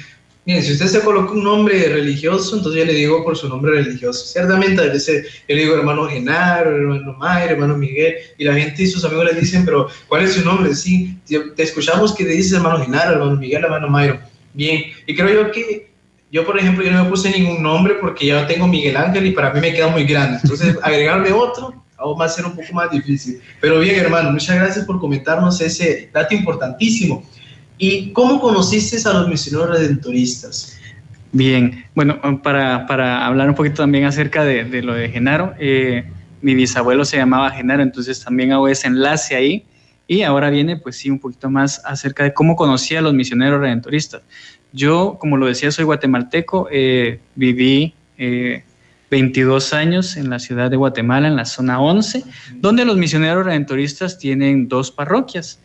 Miren, 0.45 0.63
si 0.63 0.71
usted 0.71 0.85
se 0.85 1.01
coloca 1.01 1.33
un 1.33 1.43
nombre 1.43 1.89
religioso, 1.89 2.55
entonces 2.55 2.79
yo 2.79 2.85
le 2.85 2.93
digo 2.93 3.21
por 3.21 3.35
su 3.35 3.49
nombre 3.49 3.73
religioso. 3.73 4.25
Ciertamente, 4.25 4.81
a 4.81 4.85
veces 4.85 5.25
yo 5.45 5.55
le 5.55 5.63
digo 5.63 5.75
hermano 5.75 6.07
Genaro, 6.07 6.73
hermano 6.73 7.11
Mayre, 7.15 7.51
hermano 7.51 7.77
Miguel, 7.77 8.15
y 8.37 8.45
la 8.45 8.53
gente 8.53 8.83
y 8.83 8.87
sus 8.87 9.03
amigos 9.03 9.25
le 9.25 9.41
dicen, 9.41 9.65
pero 9.65 9.89
¿cuál 10.07 10.23
es 10.23 10.35
su 10.35 10.45
nombre? 10.45 10.73
Sí, 10.73 11.17
te 11.25 11.63
escuchamos 11.63 12.15
que 12.15 12.23
te 12.23 12.31
dices 12.31 12.53
hermano 12.53 12.81
Genaro, 12.81 13.15
hermano 13.15 13.35
Miguel, 13.35 13.65
hermano 13.65 13.89
Mayro. 13.89 14.21
Bien, 14.53 14.83
y 15.05 15.13
creo 15.13 15.43
yo 15.43 15.51
que 15.51 15.89
yo, 16.31 16.45
por 16.45 16.57
ejemplo, 16.57 16.85
yo 16.85 16.93
no 16.93 17.03
me 17.03 17.09
puse 17.09 17.29
ningún 17.29 17.61
nombre 17.61 17.95
porque 17.95 18.27
ya 18.27 18.47
tengo 18.47 18.69
Miguel 18.69 18.95
Ángel 18.95 19.25
y 19.25 19.31
para 19.31 19.51
mí 19.51 19.59
me 19.59 19.73
queda 19.73 19.89
muy 19.89 20.05
grande. 20.05 20.39
Entonces, 20.41 20.77
agregarme 20.81 21.33
otro 21.33 21.73
aún 21.97 22.19
va 22.19 22.25
a 22.25 22.29
ser 22.29 22.45
un 22.45 22.55
poco 22.55 22.73
más 22.73 22.91
difícil. 22.91 23.41
Pero 23.59 23.79
bien, 23.79 23.95
hermano, 23.95 24.31
muchas 24.31 24.55
gracias 24.55 24.85
por 24.85 24.99
comentarnos 24.99 25.59
ese 25.61 26.09
dato 26.13 26.35
importantísimo. 26.35 27.23
¿Y 27.77 28.11
cómo 28.11 28.39
conociste 28.39 28.97
a 29.07 29.13
los 29.13 29.27
misioneros 29.27 29.77
redentoristas? 29.77 30.77
Bien, 31.31 31.85
bueno, 31.93 32.19
para, 32.41 32.87
para 32.87 33.25
hablar 33.25 33.49
un 33.49 33.55
poquito 33.55 33.83
también 33.83 34.05
acerca 34.05 34.43
de, 34.43 34.63
de 34.63 34.81
lo 34.81 34.93
de 34.93 35.09
Genaro, 35.09 35.53
eh, 35.59 36.05
mi 36.41 36.55
bisabuelo 36.55 37.03
se 37.05 37.17
llamaba 37.17 37.51
Genaro, 37.51 37.83
entonces 37.83 38.23
también 38.23 38.51
hago 38.51 38.67
ese 38.67 38.87
enlace 38.87 39.35
ahí. 39.35 39.65
Y 40.07 40.21
ahora 40.21 40.49
viene, 40.49 40.77
pues 40.77 40.95
sí, 40.95 41.09
un 41.09 41.19
poquito 41.19 41.49
más 41.49 41.81
acerca 41.83 42.23
de 42.23 42.33
cómo 42.33 42.55
conocí 42.55 42.95
a 42.95 43.01
los 43.01 43.13
misioneros 43.13 43.59
redentoristas. 43.59 44.21
Yo, 44.71 45.17
como 45.19 45.35
lo 45.35 45.47
decía, 45.47 45.69
soy 45.71 45.83
guatemalteco, 45.83 46.69
eh, 46.71 47.19
viví 47.35 47.93
22 49.09 49.73
eh, 49.73 49.75
años 49.75 50.17
en 50.17 50.29
la 50.29 50.39
ciudad 50.39 50.69
de 50.69 50.77
Guatemala, 50.77 51.27
en 51.27 51.35
la 51.35 51.45
zona 51.45 51.79
11, 51.79 52.23
donde 52.55 52.85
los 52.85 52.97
misioneros 52.97 53.45
redentoristas 53.45 54.17
tienen 54.17 54.67
dos 54.67 54.91
parroquias. 54.91 55.59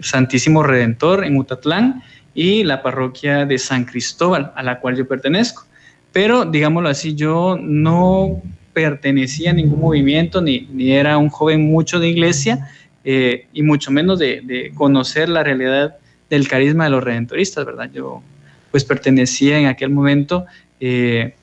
Santísimo 0.00 0.62
Redentor 0.62 1.24
en 1.24 1.36
Utatlán 1.36 2.02
y 2.34 2.62
la 2.62 2.82
parroquia 2.82 3.46
de 3.46 3.58
San 3.58 3.84
Cristóbal, 3.84 4.52
a 4.54 4.62
la 4.62 4.80
cual 4.80 4.96
yo 4.96 5.08
pertenezco. 5.08 5.64
Pero, 6.12 6.44
digámoslo 6.44 6.88
así, 6.88 7.14
yo 7.14 7.58
no 7.60 8.42
pertenecía 8.74 9.50
a 9.50 9.54
ningún 9.54 9.80
movimiento, 9.80 10.40
ni, 10.40 10.68
ni 10.72 10.92
era 10.92 11.18
un 11.18 11.30
joven 11.30 11.62
mucho 11.62 11.98
de 11.98 12.08
iglesia, 12.08 12.68
eh, 13.10 13.46
y 13.54 13.62
mucho 13.62 13.90
menos 13.90 14.18
de, 14.18 14.70
conocer 14.74 15.30
la 15.30 15.42
realidad 15.42 15.96
del 16.28 16.46
carisma 16.46 16.84
de 16.84 16.90
los 16.90 17.02
redentoristas, 17.02 17.64
¿verdad? 17.64 17.90
Yo 17.90 18.22
pues 18.70 18.84
pertenecía 18.84 19.58
en 19.58 19.64
aquel 19.64 19.88
momento, 19.88 20.44
eh, 20.78 21.34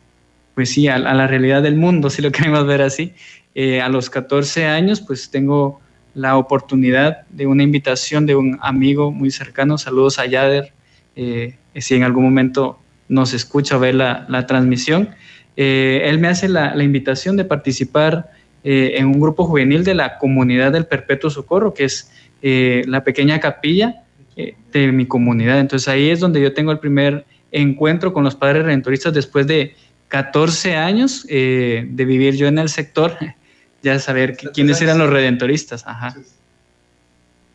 pues 0.55 0.71
sí, 0.71 0.87
a, 0.87 0.97
la 0.97 1.27
realidad 1.27 1.61
del 1.61 1.75
mundo, 1.75 2.09
si 2.09 2.21
lo 2.21 2.31
queremos 2.33 2.65
ver 2.65 2.81
así. 2.81 3.13
Eh, 3.53 3.81
a 3.81 3.89
los 3.89 4.09
14 4.09 4.65
años, 4.65 5.01
pues 5.01 5.29
tengo 5.29 5.79
la 6.15 6.37
oportunidad 6.37 7.27
de 7.29 7.45
una 7.45 7.61
invitación 7.61 8.25
de 8.25 8.35
un 8.35 8.57
amigo 8.61 9.11
muy 9.11 9.29
cercano. 9.29 9.77
Saludos 9.77 10.17
a 10.17 10.25
Yader, 10.25 10.71
eh, 11.15 11.55
si 11.75 11.95
en 11.95 12.03
algún 12.03 12.23
momento 12.23 12.79
nos 13.09 13.33
escucha 13.33 13.77
o 13.77 13.79
ve 13.79 13.93
la, 13.93 14.45
transmisión. 14.47 15.09
Eh, 15.57 16.01
él 16.05 16.17
me 16.19 16.29
hace 16.29 16.47
la, 16.47 16.81
invitación 16.81 17.35
de 17.35 17.43
participar 17.43 18.31
eh, 18.63 18.93
en 18.95 19.07
un 19.07 19.19
grupo 19.19 19.45
juvenil 19.45 19.83
de 19.83 19.93
la 19.93 20.17
comunidad 20.17 20.71
del 20.71 20.85
Perpetuo 20.85 21.29
Socorro, 21.29 21.73
que 21.73 21.83
es 21.83 22.11
la 22.41 23.03
pequeña 23.03 23.39
capilla 23.39 24.03
de 24.35 24.91
mi 24.91 25.07
comunidad. 25.07 25.59
Entonces 25.59 25.87
ahí 25.87 26.09
es 26.09 26.19
donde 26.19 26.39
yo 26.41 26.53
tengo 26.53 26.71
el 26.71 26.77
primer 26.77 27.25
encuentro 27.51 28.13
con 28.13 28.23
los 28.23 28.35
padres 28.35 28.65
redentoristas 28.65 29.13
después 29.13 29.47
de 29.47 29.73
14 30.15 30.77
años 30.77 31.27
de 31.27 32.05
vivir 32.07 32.37
yo 32.37 32.47
en 32.47 32.57
el 32.57 32.69
sector 32.69 33.17
ya 33.83 33.99
saber 33.99 34.37
quiénes 34.53 34.81
eran 34.81 34.97
los 34.97 35.09
redentoristas. 35.09 35.85
Ajá. 35.85 36.15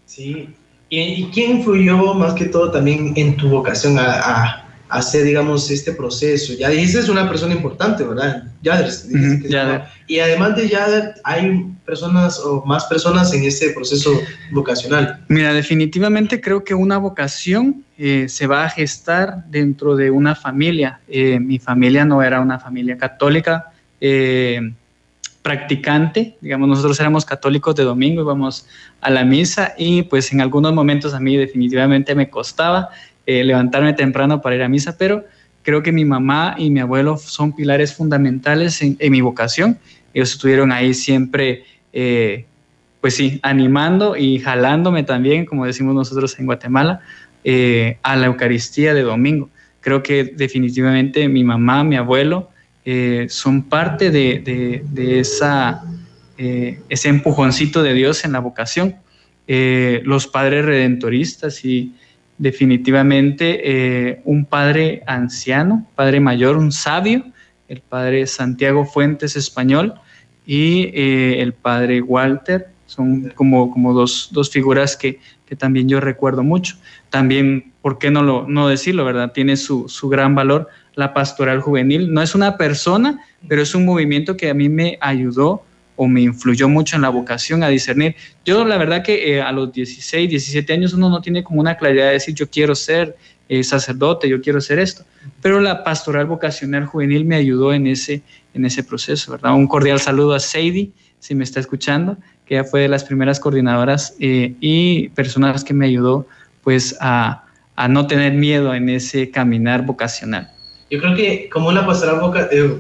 Sí. 0.04 0.50
¿Y, 0.90 1.30
quién 1.30 1.58
influyó 1.58 2.12
más 2.12 2.34
que 2.34 2.44
todo 2.46 2.70
también 2.70 3.14
en 3.16 3.38
tu 3.38 3.48
vocación 3.48 3.98
a, 3.98 4.69
hacer, 4.90 5.24
digamos, 5.24 5.70
este 5.70 5.92
proceso? 5.92 6.52
Ya 6.54 6.68
dijiste 6.68 6.98
es 6.98 7.08
una 7.08 7.28
persona 7.28 7.54
importante, 7.54 8.04
¿verdad? 8.04 8.44
Yader. 8.62 8.90
Y 10.06 10.18
además 10.18 10.56
de 10.56 10.68
Yader, 10.68 11.14
hay 11.24 11.66
personas 11.84 12.38
o 12.40 12.64
más 12.64 12.84
personas 12.86 13.32
en 13.32 13.44
este 13.44 13.70
proceso 13.70 14.12
vocacional. 14.50 15.24
Mira, 15.28 15.52
definitivamente 15.52 16.40
creo 16.40 16.64
que 16.64 16.74
una 16.74 16.98
vocación 16.98 17.84
eh, 17.98 18.28
se 18.28 18.46
va 18.46 18.64
a 18.64 18.70
gestar 18.70 19.44
dentro 19.48 19.96
de 19.96 20.10
una 20.10 20.34
familia. 20.34 21.00
Eh, 21.08 21.38
mi 21.40 21.58
familia 21.58 22.04
no 22.04 22.22
era 22.22 22.40
una 22.40 22.58
familia 22.58 22.98
católica. 22.98 23.72
Eh, 24.00 24.72
practicante, 25.42 26.36
digamos, 26.40 26.68
nosotros 26.68 27.00
éramos 27.00 27.24
católicos 27.24 27.74
de 27.74 27.84
domingo, 27.84 28.22
íbamos 28.22 28.66
a 29.00 29.10
la 29.10 29.24
misa 29.24 29.74
y 29.78 30.02
pues 30.02 30.32
en 30.32 30.40
algunos 30.40 30.74
momentos 30.74 31.14
a 31.14 31.20
mí 31.20 31.36
definitivamente 31.36 32.14
me 32.14 32.28
costaba 32.28 32.90
eh, 33.30 33.44
levantarme 33.44 33.92
temprano 33.92 34.40
para 34.40 34.56
ir 34.56 34.62
a 34.62 34.68
misa, 34.68 34.96
pero 34.98 35.24
creo 35.62 35.82
que 35.82 35.92
mi 35.92 36.04
mamá 36.04 36.56
y 36.58 36.70
mi 36.70 36.80
abuelo 36.80 37.16
son 37.16 37.54
pilares 37.54 37.94
fundamentales 37.94 38.82
en, 38.82 38.96
mi 39.12 39.20
vocación. 39.20 39.78
Ellos 40.12 40.32
estuvieron 40.32 40.72
ahí 40.72 40.94
siempre, 40.94 41.62
eh, 41.92 42.46
pues 43.00 43.14
sí, 43.14 43.38
animando 43.42 44.16
y 44.16 44.40
jalándome 44.40 45.04
también, 45.04 45.46
como 45.46 45.64
decimos 45.64 45.94
nosotros 45.94 46.36
en 46.40 46.46
Guatemala, 46.46 47.02
eh, 47.44 47.98
a 48.02 48.16
la 48.16 48.26
Eucaristía 48.26 48.94
de 48.94 49.02
domingo. 49.02 49.48
Creo 49.80 50.02
que 50.02 50.24
definitivamente 50.24 51.28
mi 51.28 51.44
mamá, 51.44 51.84
mi 51.84 51.96
abuelo, 51.96 52.50
eh, 52.84 53.26
son 53.28 53.62
parte 53.62 54.10
de, 54.10 54.82
esa, 55.20 55.82
eh, 56.38 56.80
ese 56.88 57.08
empujoncito 57.08 57.82
de 57.82 57.94
Dios 57.94 58.24
en 58.24 58.32
la 58.32 58.40
vocación. 58.40 58.96
Eh, 59.46 60.00
los 60.04 60.26
padres 60.26 60.64
redentoristas 60.64 61.64
y 61.64 61.92
definitivamente 62.40 64.20
un 64.24 64.44
padre 64.44 65.02
anciano, 65.06 65.86
padre 65.94 66.20
mayor, 66.20 66.56
un 66.56 66.72
sabio, 66.72 67.24
el 67.68 67.80
padre 67.80 68.26
Santiago 68.26 68.84
Fuentes 68.84 69.36
español 69.36 69.94
y 70.46 70.90
el 70.94 71.52
padre 71.52 72.00
Walter, 72.00 72.68
son 72.86 73.32
como, 73.36 73.70
como 73.70 73.92
dos, 73.92 74.30
figuras 74.50 74.96
que, 74.96 75.20
que, 75.46 75.54
también 75.54 75.88
yo 75.88 76.00
recuerdo 76.00 76.42
mucho. 76.42 76.76
También 77.10 77.70
¿por 77.82 77.98
qué 77.98 78.10
no, 78.10 78.22
lo, 78.22 78.46
no 78.48 78.68
decirlo, 78.68 79.04
verdad? 79.04 79.32
Tiene 79.32 79.56
su, 79.56 79.88
su 79.88 80.08
gran 80.08 80.34
valor 80.34 80.68
la 80.94 81.14
pastoral 81.14 81.60
juvenil. 81.60 82.12
No 82.12 82.22
es 82.22 82.34
una 82.34 82.56
persona, 82.56 83.20
pero 83.48 83.62
es 83.62 83.74
un 83.74 83.84
movimiento 83.84 84.36
que 84.36 84.50
a 84.50 84.54
mí 84.54 84.68
me 84.68 84.98
ayudó 85.00 85.64
o 86.02 86.08
me 86.08 86.22
influyó 86.22 86.66
mucho 86.66 86.96
en 86.96 87.02
la 87.02 87.10
vocación 87.10 87.62
a 87.62 87.68
discernir. 87.68 88.16
Yo 88.46 88.64
la 88.64 88.78
verdad 88.78 89.02
que 89.02 89.34
eh, 89.34 89.42
a 89.42 89.52
los 89.52 89.70
16, 89.70 90.30
17 90.30 90.72
años 90.72 90.94
uno 90.94 91.10
no 91.10 91.20
tiene 91.20 91.44
como 91.44 91.60
una 91.60 91.76
claridad 91.76 92.06
de 92.06 92.12
decir 92.12 92.34
yo 92.34 92.48
quiero 92.48 92.74
ser 92.74 93.18
eh, 93.50 93.62
sacerdote, 93.62 94.26
yo 94.26 94.40
quiero 94.40 94.62
ser 94.62 94.78
esto, 94.78 95.04
pero 95.42 95.60
la 95.60 95.84
pastoral 95.84 96.24
vocacional 96.24 96.86
juvenil 96.86 97.26
me 97.26 97.36
ayudó 97.36 97.74
en 97.74 97.86
ese, 97.86 98.22
en 98.54 98.64
ese 98.64 98.82
proceso, 98.82 99.32
¿verdad? 99.32 99.52
Un 99.52 99.66
cordial 99.66 100.00
saludo 100.00 100.32
a 100.32 100.40
Sadie, 100.40 100.90
si 101.18 101.34
me 101.34 101.44
está 101.44 101.60
escuchando, 101.60 102.16
que 102.46 102.54
ella 102.54 102.64
fue 102.64 102.80
de 102.80 102.88
las 102.88 103.04
primeras 103.04 103.38
coordinadoras 103.38 104.14
eh, 104.20 104.54
y 104.58 105.10
personas 105.10 105.64
que 105.64 105.74
me 105.74 105.84
ayudó 105.84 106.26
pues 106.64 106.96
a, 107.02 107.44
a, 107.76 107.88
no 107.88 108.06
tener 108.06 108.32
miedo 108.32 108.74
en 108.74 108.88
ese 108.88 109.30
caminar 109.30 109.84
vocacional. 109.84 110.50
Yo 110.90 110.98
creo 110.98 111.14
que 111.14 111.50
como 111.50 111.70
la 111.72 111.84
pastoral 111.84 112.20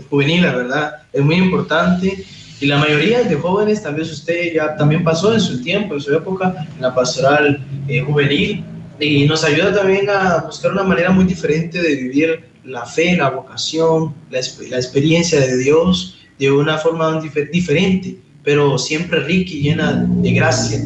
juvenil, 0.08 0.40
la 0.40 0.56
verdad, 0.56 1.02
es 1.12 1.22
muy 1.22 1.34
importante 1.34 2.24
y 2.60 2.66
la 2.66 2.78
mayoría 2.78 3.22
de 3.22 3.34
jóvenes, 3.36 3.82
tal 3.82 3.94
vez 3.94 4.12
usted 4.12 4.52
ya 4.54 4.76
también 4.76 5.02
pasó 5.02 5.32
en 5.32 5.40
su 5.40 5.62
tiempo, 5.62 5.94
en 5.94 6.00
su 6.00 6.14
época, 6.14 6.66
en 6.76 6.82
la 6.82 6.94
pastoral 6.94 7.64
eh, 7.88 8.00
juvenil, 8.00 8.64
y 9.00 9.24
nos 9.24 9.44
ayuda 9.44 9.74
también 9.74 10.10
a 10.10 10.44
buscar 10.46 10.72
una 10.72 10.82
manera 10.82 11.10
muy 11.10 11.24
diferente 11.24 11.80
de 11.80 11.96
vivir 11.96 12.44
la 12.64 12.84
fe, 12.84 13.16
la 13.16 13.30
vocación, 13.30 14.14
la, 14.30 14.40
la 14.68 14.76
experiencia 14.76 15.40
de 15.40 15.56
Dios 15.56 16.18
de 16.38 16.50
una 16.50 16.76
forma 16.78 17.20
diferente, 17.20 18.16
pero 18.44 18.78
siempre 18.78 19.20
rica 19.20 19.50
y 19.52 19.62
llena 19.62 20.06
de 20.06 20.32
gracia. 20.32 20.80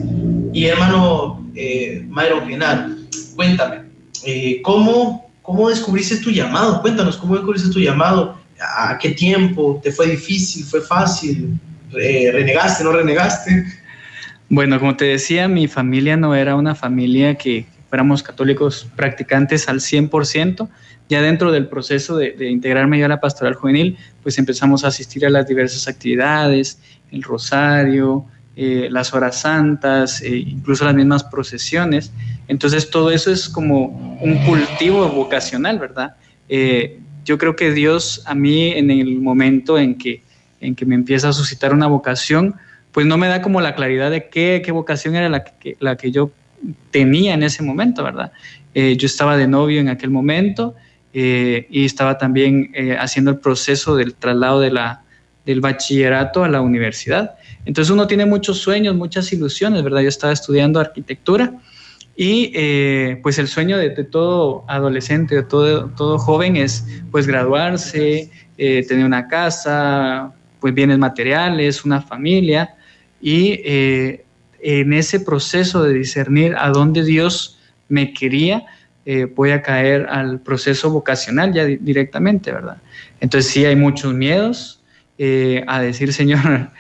Y 0.53 0.67
hermano 0.67 1.45
eh, 1.55 2.05
Mayro 2.09 2.47
Genal, 2.47 2.99
cuéntame, 3.35 3.83
eh, 4.25 4.61
¿cómo, 4.63 5.29
¿cómo 5.43 5.69
descubriste 5.69 6.17
tu 6.19 6.31
llamado? 6.31 6.81
Cuéntanos, 6.83 7.17
¿cómo 7.17 7.35
descubriste 7.35 7.71
tu 7.71 7.81
llamado? 7.81 8.39
¿A 8.61 8.97
qué 8.99 9.11
tiempo? 9.11 9.81
¿Te 9.83 9.91
fue 9.93 10.09
difícil? 10.09 10.65
¿Fue 10.65 10.81
fácil? 10.81 11.59
¿Renegaste? 11.95 12.85
¿No 12.85 12.93
renegaste? 12.93 13.65
Bueno, 14.49 14.79
como 14.79 14.97
te 14.97 15.07
decía, 15.07 15.49
mi 15.49 15.69
familia 15.69 16.17
no 16.17 16.35
era 16.35 16.55
una 16.55 16.75
familia 16.75 17.35
que 17.37 17.67
fuéramos 17.89 18.23
católicos 18.23 18.89
practicantes 18.97 19.69
al 19.69 19.81
100%. 19.81 20.69
Ya 21.09 21.23
dentro 21.23 21.53
del 21.53 21.69
proceso 21.69 22.17
de, 22.17 22.35
integrarme 22.51 22.99
yo 22.99 23.07
a 23.07 23.09
la 23.09 23.21
pastoral 23.21 23.55
juvenil, 23.55 23.97
pues 24.23 24.39
empezamos 24.39 24.85
a 24.85 24.89
asistir 24.89 25.25
a 25.27 25.31
las 25.31 25.47
diversas 25.47 25.87
actividades, 25.87 26.81
el 27.13 27.23
rosario, 27.23 28.25
eh, 28.57 28.89
las 28.91 29.13
horas 29.13 29.41
santas, 29.41 30.23
eh, 30.23 30.37
incluso 30.37 30.85
las 30.85 30.95
mismas 30.95 31.25
procesiones. 31.25 32.13
Entonces 32.49 32.91
todo 32.91 33.11
eso 33.11 33.31
es 33.31 33.49
como 33.49 34.19
un 34.21 34.45
cultivo 34.45 35.09
vocacional, 35.09 35.79
¿verdad? 35.79 36.17
Eh, 36.49 37.01
yo 37.25 37.39
creo 37.39 37.57
que 37.57 37.71
Dios 37.71 38.23
a 38.27 38.35
mí 38.35 38.73
en 38.73 38.91
el 38.91 39.21
momento 39.21 39.79
en 39.79 39.97
que, 39.97 40.23
en 40.61 40.75
que 40.75 40.87
me 40.87 40.95
empieza 40.95 41.29
a 41.29 41.33
suscitar 41.33 41.73
una 41.73 41.87
vocación, 41.87 42.55
pues 42.93 43.07
no 43.07 43.19
me 43.19 43.29
da 43.29 43.43
como 43.43 43.61
la 43.61 43.75
claridad 43.75 44.11
de 44.11 44.29
qué, 44.29 44.63
qué 44.65 44.73
vocación 44.73 45.17
era 45.17 45.29
la 45.29 45.45
que, 45.45 45.77
la 45.81 45.97
que 45.97 46.11
yo 46.11 46.31
tenía 46.91 47.35
en 47.35 47.43
ese 47.43 47.63
momento, 47.63 48.03
¿verdad? 48.03 48.33
Eh, 48.75 48.97
yo 48.97 49.07
estaba 49.07 49.37
de 49.37 49.47
novio 49.47 49.81
en 49.81 49.89
aquel 49.89 50.11
momento 50.11 50.75
eh, 51.13 51.67
y 51.71 51.85
estaba 51.85 52.19
también 52.19 52.71
eh, 52.75 52.97
haciendo 52.99 53.31
el 53.31 53.39
proceso 53.39 53.97
del 53.97 54.15
traslado 54.15 54.61
de 54.61 54.71
la, 54.71 55.03
del 55.45 55.61
bachillerato 55.61 56.45
a 56.45 56.49
la 56.49 56.61
universidad. 56.61 57.35
Entonces 57.65 57.91
uno 57.91 58.07
tiene 58.07 58.27
muchos 58.27 58.59
sueños, 58.59 58.95
muchas 58.95 59.33
ilusiones, 59.33 59.83
¿verdad? 59.83 60.01
Yo 60.01 60.09
estaba 60.09 60.33
estudiando 60.33 60.81
arquitectura 60.81 61.53
y 62.17 62.53
eh, 62.55 63.19
pues 63.23 63.39
el 63.39 63.49
sueño 63.49 63.77
de, 63.77 63.91
todo 64.05 64.65
adolescente, 64.69 65.35
de 65.35 65.43
todo, 65.43 65.87
todo 65.97 66.19
joven 66.19 66.57
es 66.57 66.87
pues 67.11 67.27
graduarse, 67.27 68.31
eh, 68.57 68.85
tener 68.87 69.05
una 69.05 69.27
casa, 69.27 70.33
pues 70.65 70.75
bienes 70.75 70.97
materiales, 70.97 71.85
una 71.85 72.01
familia. 72.01 72.75
Y 73.21 73.61
eh, 73.67 74.25
en 74.61 74.95
ese 74.95 75.21
proceso 75.21 75.83
de 75.83 75.93
discernir 75.93 76.55
a 76.57 76.71
dónde 76.71 77.05
Dios 77.05 77.59
me 77.91 78.15
quería, 78.15 78.65
voy 79.37 79.51
a 79.51 79.61
caer 79.61 80.07
al 80.09 80.41
proceso 80.41 80.89
vocacional 80.89 81.53
ya 81.53 81.67
directamente, 81.67 82.51
¿verdad? 82.51 82.79
Entonces 83.21 83.53
sí 83.53 83.67
hay 83.67 83.77
muchos 83.77 84.15
miedos 84.15 84.81
a 85.67 85.81
decir, 85.83 86.11
Señor, 86.15 86.71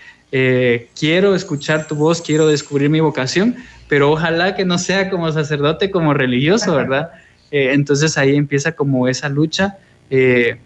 quiero 0.98 1.34
escuchar 1.34 1.86
tu 1.86 1.94
voz, 1.94 2.22
quiero 2.22 2.46
descubrir 2.46 2.88
mi 2.88 3.00
vocación, 3.00 3.56
pero 3.86 4.10
ojalá 4.12 4.56
que 4.56 4.64
no 4.64 4.78
sea 4.78 5.10
como 5.10 5.30
sacerdote, 5.30 5.90
como 5.90 6.14
religioso, 6.14 6.74
¿verdad? 6.74 7.10
Eh, 7.54 7.72
entonces 7.72 8.18
ahí 8.18 8.34
empieza 8.34 8.72
como 8.72 9.06
esa 9.06 9.28
lucha 9.28 9.78
eh, 10.10 10.56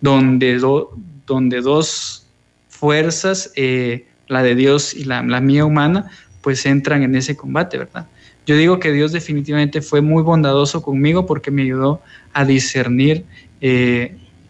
donde, 0.00 0.60
donde 1.26 1.60
dos 1.60 2.27
fuerzas, 2.78 3.52
eh, 3.56 4.06
la 4.28 4.42
de 4.42 4.54
Dios 4.54 4.94
y 4.94 5.04
la, 5.04 5.22
mía 5.22 5.64
humana, 5.64 6.10
pues 6.42 6.64
entran 6.66 7.02
en 7.02 7.14
ese 7.14 7.36
combate, 7.36 7.78
¿verdad? 7.78 8.06
Yo 8.46 8.56
digo 8.56 8.78
que 8.78 8.92
Dios 8.92 9.12
definitivamente 9.12 9.82
fue 9.82 10.00
muy 10.00 10.22
bondadoso 10.22 10.82
conmigo 10.82 11.26
porque 11.26 11.50
me 11.50 11.62
ayudó 11.62 12.00
a 12.32 12.44
discernir 12.44 13.24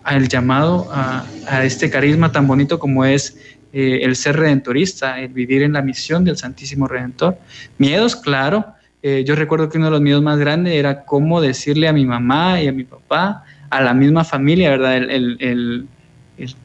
al 0.05 0.29
llamado 0.29 0.88
a, 0.93 1.27
a, 1.49 1.64
este 1.64 1.91
carisma 1.91 2.31
tan 2.31 2.47
bonito 2.47 2.79
como 2.79 3.05
es 3.05 3.37
eh, 3.71 4.01
el 4.03 4.17
ser 4.17 4.37
redentorista, 4.37 5.21
el 5.21 5.29
vivir 5.29 5.62
en 5.62 5.75
la 5.75 5.83
misión 5.83 6.25
del 6.25 6.38
Santísimo 6.38 6.88
Redentor. 6.88 7.37
Miedos, 7.77 8.17
claro. 8.17 8.64
Eh, 9.03 9.25
yo 9.27 9.35
recuerdo 9.35 9.69
que 9.69 9.77
uno 9.77 9.88
de 9.88 9.93
los 9.93 10.01
miedos 10.01 10.23
más 10.23 10.38
grandes 10.38 10.73
era 10.73 11.05
cómo 11.05 11.43
decirle 11.43 11.87
a 11.87 11.93
mi 11.93 12.07
mamá 12.07 12.62
y 12.62 12.69
a 12.69 12.73
mi 12.73 12.85
papá, 12.85 13.45
a 13.69 13.83
la 13.83 13.93
misma 13.93 14.25
familia, 14.25 14.71
¿verdad? 14.71 14.97
El, 14.97 15.87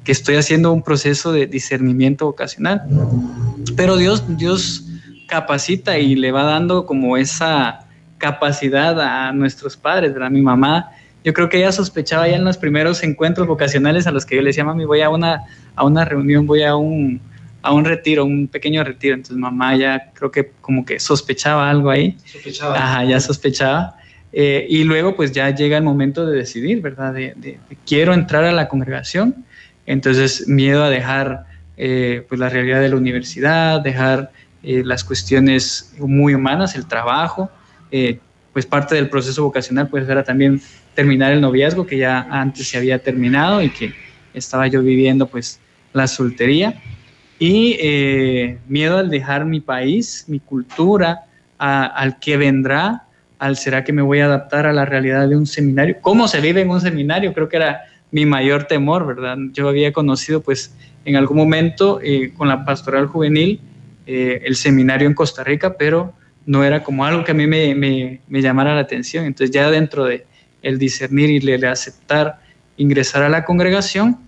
que 0.03 0.11
estoy 0.11 0.35
haciendo 0.35 0.71
un 0.71 0.83
proceso 0.83 1.31
de 1.31 1.47
discernimiento 1.47 2.25
vocacional. 2.25 2.83
Pero 3.75 3.97
Dios, 3.97 4.23
Dios 4.37 4.85
capacita 5.27 5.97
y 5.97 6.15
le 6.15 6.31
va 6.31 6.43
dando 6.43 6.85
como 6.85 7.17
esa 7.17 7.85
capacidad 8.17 8.99
a 9.01 9.31
nuestros 9.31 9.75
padres, 9.75 10.13
¿verdad? 10.13 10.29
Mi 10.29 10.41
mamá 10.41 10.91
yo 11.23 11.33
creo 11.33 11.49
que 11.49 11.57
ella 11.57 11.71
sospechaba 11.71 12.27
ya 12.27 12.35
en 12.35 12.43
los 12.43 12.57
primeros 12.57 13.01
encuentros 13.03 13.47
vocacionales 13.47 14.07
a 14.07 14.11
los 14.11 14.25
que 14.25 14.35
yo 14.35 14.41
le 14.41 14.47
decía, 14.47 14.65
mami, 14.65 14.85
voy 14.85 15.01
a 15.01 15.09
una, 15.09 15.43
a 15.75 15.85
una 15.85 16.03
reunión, 16.03 16.45
voy 16.45 16.63
a 16.63 16.75
un, 16.75 17.21
a 17.61 17.73
un 17.73 17.85
retiro, 17.85 18.25
un 18.25 18.47
pequeño 18.47 18.83
retiro. 18.83 19.15
Entonces 19.15 19.37
mamá 19.37 19.75
ya 19.77 20.11
creo 20.13 20.31
que 20.31 20.51
como 20.59 20.85
que 20.85 20.99
sospechaba 20.99 21.69
algo 21.69 21.89
ahí. 21.89 22.17
Sospechaba. 22.25 22.75
Ajá, 22.75 23.05
ya 23.05 23.19
sospechaba. 23.19 23.95
Eh, 24.33 24.65
y 24.67 24.83
luego 24.83 25.15
pues 25.15 25.31
ya 25.31 25.49
llega 25.51 25.77
el 25.77 25.83
momento 25.83 26.25
de 26.25 26.35
decidir, 26.37 26.81
¿verdad? 26.81 27.13
De, 27.13 27.59
quiero 27.85 28.13
entrar 28.13 28.43
a 28.43 28.51
la 28.51 28.67
congregación. 28.67 29.45
Entonces 29.85 30.47
miedo 30.47 30.83
a 30.83 30.89
dejar 30.89 31.45
eh, 31.77 32.25
pues 32.27 32.39
la 32.39 32.49
realidad 32.49 32.81
de 32.81 32.89
la 32.89 32.95
universidad, 32.95 33.81
dejar 33.81 34.31
eh, 34.61 34.83
las 34.85 35.03
cuestiones 35.03 35.93
muy 35.99 36.33
humanas, 36.35 36.75
el 36.75 36.87
trabajo. 36.87 37.49
pues 38.53 38.65
parte 38.65 38.95
del 38.95 39.09
proceso 39.09 39.43
vocacional 39.43 39.87
pues 39.87 40.07
era 40.07 40.23
también 40.23 40.61
terminar 40.95 41.31
el 41.31 41.41
noviazgo 41.41 41.85
que 41.85 41.97
ya 41.97 42.27
antes 42.29 42.67
se 42.67 42.77
había 42.77 42.99
terminado 42.99 43.61
y 43.61 43.69
que 43.69 43.93
estaba 44.33 44.67
yo 44.67 44.81
viviendo 44.81 45.27
pues 45.27 45.59
la 45.91 46.07
soltería 46.07 46.81
y 47.39 47.77
eh, 47.79 48.57
miedo 48.67 48.97
al 48.97 49.09
dejar 49.09 49.45
mi 49.45 49.59
país, 49.59 50.25
mi 50.27 50.39
cultura, 50.39 51.25
al 51.57 52.19
que 52.19 52.37
vendrá, 52.37 53.03
al 53.39 53.57
será 53.57 53.83
que 53.83 53.93
me 53.93 54.01
voy 54.01 54.19
a 54.19 54.25
adaptar 54.25 54.65
a 54.65 54.73
la 54.73 54.85
realidad 54.85 55.27
de 55.27 55.35
un 55.35 55.45
seminario, 55.45 55.97
cómo 56.01 56.27
se 56.27 56.41
vive 56.41 56.61
en 56.61 56.69
un 56.69 56.79
seminario, 56.79 57.33
creo 57.33 57.49
que 57.49 57.57
era 57.57 57.81
mi 58.13 58.27
mayor 58.27 58.65
temor, 58.65 59.07
¿verdad? 59.07 59.37
Yo 59.53 59.67
había 59.67 59.91
conocido 59.91 60.41
pues 60.41 60.75
en 61.03 61.15
algún 61.15 61.35
momento 61.35 61.99
eh, 62.01 62.31
con 62.37 62.47
la 62.47 62.63
pastoral 62.63 63.07
juvenil 63.07 63.59
eh, 64.05 64.43
el 64.45 64.55
seminario 64.55 65.07
en 65.07 65.15
Costa 65.15 65.43
Rica, 65.43 65.77
pero 65.77 66.13
no 66.45 66.63
era 66.63 66.83
como 66.83 67.05
algo 67.05 67.23
que 67.23 67.31
a 67.31 67.33
mí 67.33 67.47
me, 67.47 67.73
me, 67.73 68.41
llamara 68.41 68.75
la 68.75 68.81
atención, 68.81 69.25
entonces 69.25 69.49
ya 69.49 69.71
dentro 69.71 70.05
de 70.05 70.27
el 70.61 70.77
discernir 70.77 71.31
y 71.31 71.51
el 71.51 71.65
aceptar 71.65 72.39
ingresar 72.77 73.23
a 73.23 73.29
la 73.29 73.45
congregación, 73.45 74.19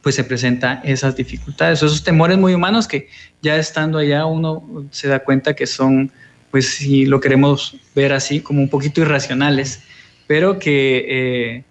pues 0.00 0.14
se 0.14 0.24
presentan 0.24 0.80
esas 0.82 1.14
dificultades, 1.14 1.82
esos 1.82 2.02
temores 2.02 2.38
muy 2.38 2.54
humanos 2.54 2.88
que 2.88 3.08
ya 3.42 3.56
estando 3.56 3.98
allá 3.98 4.24
uno 4.24 4.86
se 4.90 5.08
da 5.08 5.18
cuenta 5.18 5.54
que 5.54 5.66
son, 5.66 6.10
pues 6.50 6.76
si 6.76 7.04
lo 7.04 7.20
queremos 7.20 7.76
ver 7.94 8.14
así, 8.14 8.40
como 8.40 8.62
un 8.62 8.70
poquito 8.70 9.02
irracionales, 9.02 9.82
pero 10.26 10.58
que, 10.58 11.04
eh, 11.08 11.64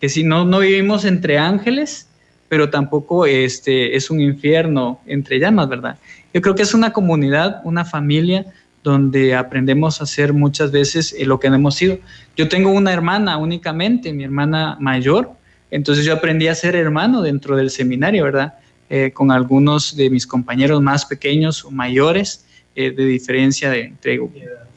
que 0.00 0.08
si 0.08 0.24
no, 0.24 0.44
no 0.44 0.60
vivimos 0.60 1.04
entre 1.04 1.38
ángeles, 1.38 2.08
pero 2.48 2.70
tampoco 2.70 3.26
este, 3.26 3.96
es 3.96 4.10
un 4.10 4.20
infierno 4.20 5.00
entre 5.06 5.38
llamas, 5.38 5.68
¿verdad? 5.68 5.98
Yo 6.32 6.40
creo 6.40 6.54
que 6.54 6.62
es 6.62 6.74
una 6.74 6.92
comunidad, 6.92 7.60
una 7.64 7.84
familia 7.84 8.46
donde 8.82 9.34
aprendemos 9.34 10.00
a 10.00 10.04
hacer 10.04 10.32
muchas 10.32 10.70
veces 10.70 11.12
eh, 11.18 11.26
lo 11.26 11.40
que 11.40 11.48
hemos 11.48 11.74
sido. 11.74 11.98
Yo 12.36 12.48
tengo 12.48 12.70
una 12.70 12.92
hermana 12.92 13.36
únicamente, 13.36 14.12
mi 14.12 14.22
hermana 14.22 14.76
mayor, 14.78 15.32
entonces 15.70 16.04
yo 16.04 16.12
aprendí 16.14 16.46
a 16.46 16.54
ser 16.54 16.76
hermano 16.76 17.22
dentro 17.22 17.56
del 17.56 17.70
seminario, 17.70 18.24
¿verdad? 18.24 18.54
Eh, 18.88 19.10
con 19.12 19.32
algunos 19.32 19.96
de 19.96 20.08
mis 20.10 20.26
compañeros 20.26 20.80
más 20.80 21.04
pequeños 21.04 21.64
o 21.64 21.72
mayores, 21.72 22.46
eh, 22.76 22.92
de 22.92 23.04
diferencia 23.04 23.70
de 23.70 23.80
entre 23.80 24.20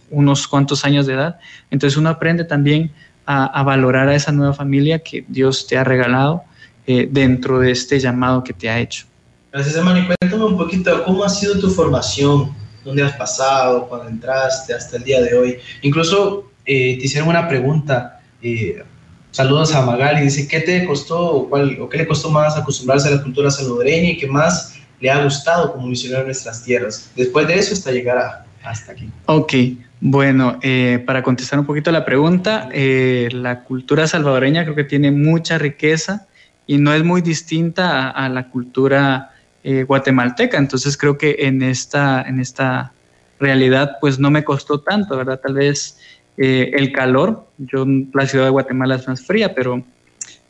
unos 0.10 0.48
cuantos 0.48 0.84
años 0.86 1.06
de 1.06 1.14
edad. 1.14 1.40
Entonces 1.70 1.96
uno 1.96 2.10
aprende 2.10 2.44
también 2.44 2.92
a, 3.32 3.62
valorar 3.62 4.10
a 4.10 4.16
esa 4.16 4.32
nueva 4.32 4.54
familia 4.54 5.00
que 5.00 5.24
Dios 5.28 5.68
te 5.68 5.78
ha 5.78 5.84
regalado 5.84 6.44
eh, 6.88 7.08
dentro 7.12 7.60
de 7.60 7.72
este 7.72 8.00
llamado 8.00 8.44
que 8.44 8.54
te 8.54 8.68
ha 8.68 8.80
hecho. 8.80 9.06
Gracias, 9.52 9.76
hermano. 9.76 10.00
Y 10.00 10.08
cuéntame 10.08 10.46
un 10.46 10.58
poquito 10.58 11.04
cómo 11.04 11.24
ha 11.24 11.30
sido 11.30 11.60
tu 11.60 11.70
formación, 11.70 12.52
dónde 12.84 13.04
has 13.04 13.16
pasado, 13.18 13.88
cuando 13.88 14.10
entraste 14.10 14.74
hasta 14.74 14.98
el 14.98 15.04
día 15.04 15.22
de 15.22 15.38
hoy. 15.38 15.58
Incluso 15.84 16.52
eh, 16.66 16.98
te 16.98 17.06
hicieron 17.06 17.30
una 17.30 17.48
pregunta. 17.48 18.20
Eh, 18.42 18.84
saludos 19.30 19.76
a 19.76 19.84
Magali. 19.84 20.22
Dice, 20.22 20.48
¿qué 20.48 20.62
te 20.62 20.88
costó 20.88 21.20
o, 21.20 21.50
cuál, 21.50 21.80
o 21.80 21.88
qué 21.88 22.00
le 22.00 22.08
costó 22.08 22.32
más 22.32 22.58
acostumbrarse 22.58 23.10
a 23.10 23.12
la 23.12 23.22
cultura 23.22 23.52
salvadoreña 23.52 24.10
y 24.10 24.18
qué 24.18 24.26
más 24.26 24.74
le 25.00 25.12
ha 25.12 25.24
gustado 25.24 25.72
como 25.72 25.86
misionero 25.86 26.22
en 26.22 26.28
nuestras 26.28 26.64
tierras? 26.64 27.12
Después 27.16 27.48
de 27.48 27.60
eso, 27.60 27.76
hasta 27.76 27.92
llegar 27.92 28.44
hasta 28.64 28.94
aquí. 28.94 29.10
Ok, 29.26 29.54
bueno, 30.02 30.60
eh, 30.62 31.04
para 31.06 31.24
contestar 31.24 31.60
un 31.60 31.66
poquito 31.66 31.92
la 31.92 32.06
pregunta, 32.06 32.70
la 32.72 33.64
cultura 33.64 34.08
salvadoreña 34.08 34.64
creo 34.64 34.76
que 34.76 34.84
tiene 34.84 35.12
mucha 35.12 35.58
riqueza 35.58 36.28
y 36.70 36.78
no 36.78 36.94
es 36.94 37.04
muy 37.04 37.24
distinta 37.24 38.12
a, 38.12 38.30
la 38.30 38.48
cultura 38.52 39.32
eh, 39.64 39.86
guatemalteca. 39.86 40.56
Entonces 40.56 40.96
creo 40.98 41.18
que 41.18 41.38
en 41.40 41.64
esta, 41.64 42.22
en 42.22 42.40
esta 42.40 42.94
realidad 43.40 43.98
pues 44.00 44.20
no 44.20 44.30
me 44.30 44.44
costó 44.44 44.80
tanto, 44.80 45.18
¿verdad? 45.18 45.40
Tal 45.40 45.56
vez 45.56 45.98
eh, 46.38 46.70
el 46.76 46.92
calor, 46.92 47.48
yo 47.58 47.88
la 48.14 48.28
ciudad 48.28 48.46
de 48.46 48.52
Guatemala 48.52 48.98
es 48.98 49.08
más 49.08 49.26
fría, 49.26 49.56
pero 49.56 49.84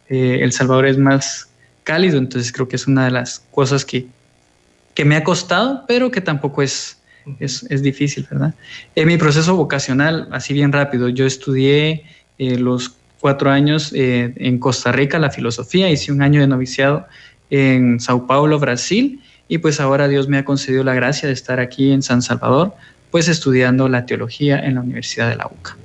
eh, 0.10 0.39
El 0.41 0.52
Salvador 0.52 0.88
es 0.88 0.98
más 0.98 1.48
cálido, 1.86 2.17
entonces 2.17 2.52
creo 2.52 2.67
que 2.67 2.76
es 2.76 2.86
una 2.86 3.06
de 3.06 3.12
las 3.12 3.39
cosas 3.52 3.86
que, 3.86 4.08
que 4.95 5.06
me 5.06 5.15
ha 5.15 5.24
costado, 5.24 5.86
pero 5.88 6.12
que 6.12 6.19
tampoco 6.19 6.62
es, 6.62 6.99
es, 7.40 7.82
difícil, 7.82 8.28
¿verdad? 8.30 8.54
En 8.96 9.08
mi 9.08 9.18
proceso 9.18 9.56
vocacional, 9.56 10.28
así 10.32 10.54
bien 10.54 10.72
rápido, 10.72 11.10
yo 11.10 11.26
estudié 11.26 12.06
los 12.38 12.96
cuatro 13.20 13.52
años 13.52 13.92
en 13.94 14.60
Costa 14.60 14.92
Rica 14.92 15.20
la 15.20 15.30
filosofía, 15.30 15.90
hice 15.90 16.12
un 16.12 16.22
año 16.22 16.40
de 16.42 16.48
noviciado 16.48 17.06
en 17.50 18.00
Sao 18.00 18.28
Paulo, 18.28 18.60
Brasil, 18.60 19.22
y 19.48 19.58
pues 19.58 19.80
ahora 19.80 20.08
Dios 20.08 20.28
me 20.28 20.38
ha 20.38 20.46
concedido 20.46 20.84
la 20.84 20.94
gracia 20.94 21.28
de 21.28 21.34
estar 21.34 21.60
aquí 21.60 21.92
en 21.92 22.02
San 22.02 22.22
Salvador, 22.22 22.74
pues 23.12 23.28
estudiando 23.28 23.90
la 23.90 24.06
teología 24.06 24.60
en 24.60 24.76
la 24.76 24.82
Universidad 24.82 25.30
de 25.30 25.36
la 25.36 25.48
UCA. 25.48 25.76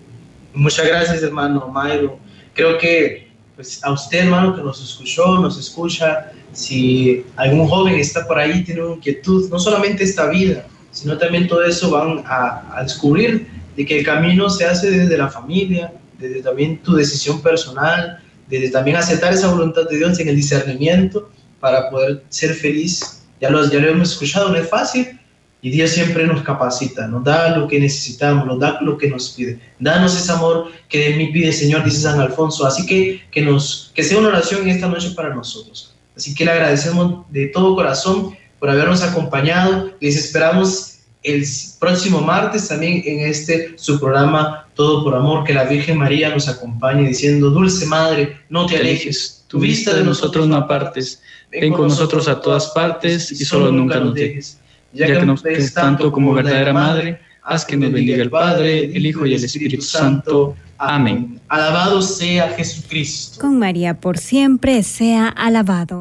Muchas 0.53 0.87
gracias, 0.87 1.23
hermano 1.23 1.69
Mayro. 1.69 2.19
Creo 2.53 2.79
que 2.79 3.29
pues, 3.57 3.83
a 3.83 3.93
usted, 3.93 4.25
hermano, 4.25 4.55
que 4.55 4.63
nos 4.63 4.83
escuchó, 4.83 5.39
nos 5.39 5.59
escucha, 5.59 6.33
si 6.53 7.25
algún 7.37 7.67
joven 7.69 7.95
está 7.95 8.27
por 8.27 8.39
ahí, 8.39 8.63
tiene 8.65 8.83
una 8.83 8.97
inquietud, 8.97 9.49
no 9.51 9.59
solamente 9.59 10.05
esta 10.05 10.29
vida, 10.29 10.67
sino 10.95 11.19
también 11.19 11.47
todo 11.47 11.63
eso 11.65 11.91
van 11.91 12.23
a, 12.25 12.81
descubrir 12.83 13.47
de 13.77 13.85
que 13.85 13.99
el 13.99 14.05
camino 14.05 14.49
se 14.49 14.65
hace 14.65 14.91
desde 14.91 15.19
la 15.19 15.29
familia, 15.29 15.93
desde 16.19 16.41
también 16.41 16.79
tu 16.79 16.95
decisión 16.95 17.43
personal, 17.43 18.21
desde 18.49 18.71
también 18.71 18.97
aceptar 18.97 19.33
esa 19.33 19.51
voluntad 19.51 19.83
de 19.91 19.99
Dios 19.99 20.19
en 20.21 20.29
el 20.29 20.37
discernimiento 20.37 21.31
para 21.61 21.91
poder 21.91 22.23
ser 22.29 22.55
feliz. 22.55 23.23
Ya 23.41 23.51
lo, 23.51 23.69
ya 23.69 23.81
lo 23.81 23.89
hemos 23.89 24.13
escuchado, 24.13 24.49
no 24.49 24.57
es 24.57 24.69
fácil 24.69 25.19
y 25.65 25.71
Dios 25.71 25.91
siempre 25.91 26.27
nos 26.27 26.43
capacita, 26.43 27.09
nos 27.09 27.25
da 27.25 27.57
lo 27.57 27.67
que 27.67 27.81
necesitamos, 27.81 28.47
nos 28.47 28.61
da 28.61 28.79
lo 28.83 28.97
que 28.99 29.09
nos 29.09 29.31
pide. 29.31 29.59
Danos 29.79 30.15
ese 30.15 30.31
amor 30.31 30.71
que 30.89 31.09
de 31.09 31.17
mí 31.17 31.33
pide 31.33 31.53
Señor, 31.53 31.83
dice 31.85 32.03
San 32.03 32.21
Alfonso. 32.21 32.67
Así 32.67 32.87
que 32.87 33.23
que, 33.33 33.43
nos, 33.43 33.91
que 33.95 34.05
sea 34.05 34.19
una 34.19 34.29
oración 34.29 34.69
esta 34.69 34.89
noche 34.89 35.13
para 35.17 35.35
nosotros. 35.35 35.95
Así 36.15 36.35
que 36.35 36.45
le 36.45 36.53
agradecemos 36.53 37.25
de 37.31 37.47
todo 37.47 37.75
corazón 37.75 38.37
por 38.65 38.71
habernos 38.71 39.03
acompañado. 39.03 39.91
Les 40.01 40.17
esperamos 40.17 41.01
el 41.23 41.45
próximo 41.79 42.23
martes 42.23 42.67
también 42.67 43.03
en 43.05 43.21
este 43.29 43.75
su 43.77 44.01
programa 44.01 44.67
Todo 44.73 45.05
por 45.05 45.15
Amor, 45.15 45.45
que 45.45 45.53
la 45.53 45.65
Virgen 45.65 45.99
María 45.99 46.31
nos 46.31 46.49
acompañe 46.49 47.07
diciendo, 47.07 47.51
Dulce 47.51 47.85
Madre, 47.85 48.39
no 48.49 48.65
te 48.65 48.79
alejes, 48.79 49.45
tu 49.49 49.59
vista 49.59 49.95
de 49.95 50.03
nosotros 50.03 50.49
no 50.49 50.57
apartes 50.57 51.21
ven 51.53 51.75
con 51.75 51.89
nosotros 51.89 52.27
a 52.27 52.41
todas 52.41 52.69
partes 52.69 53.31
y 53.33 53.45
solo 53.45 53.71
nunca 53.71 54.01
nos 54.01 54.15
dejes. 54.15 54.59
Ya 54.95 55.09
que 55.09 55.27
nos 55.27 55.43
ves 55.43 55.75
tanto 55.75 56.11
como 56.11 56.33
verdadera 56.33 56.73
Madre, 56.73 57.21
haz 57.43 57.67
que 57.67 57.77
nos 57.77 57.93
bendiga 57.93 58.23
el 58.23 58.31
Padre, 58.31 58.97
el 58.97 59.05
Hijo 59.05 59.27
y 59.27 59.35
el 59.35 59.45
Espíritu 59.45 59.83
Santo. 59.83 60.57
Amén. 60.79 61.39
Alabado 61.49 62.01
sea 62.01 62.49
Jesucristo. 62.49 63.43
Con 63.43 63.59
María 63.59 64.01
por 64.01 64.17
siempre 64.17 64.83
sea 64.83 65.29
alabado. 65.29 66.01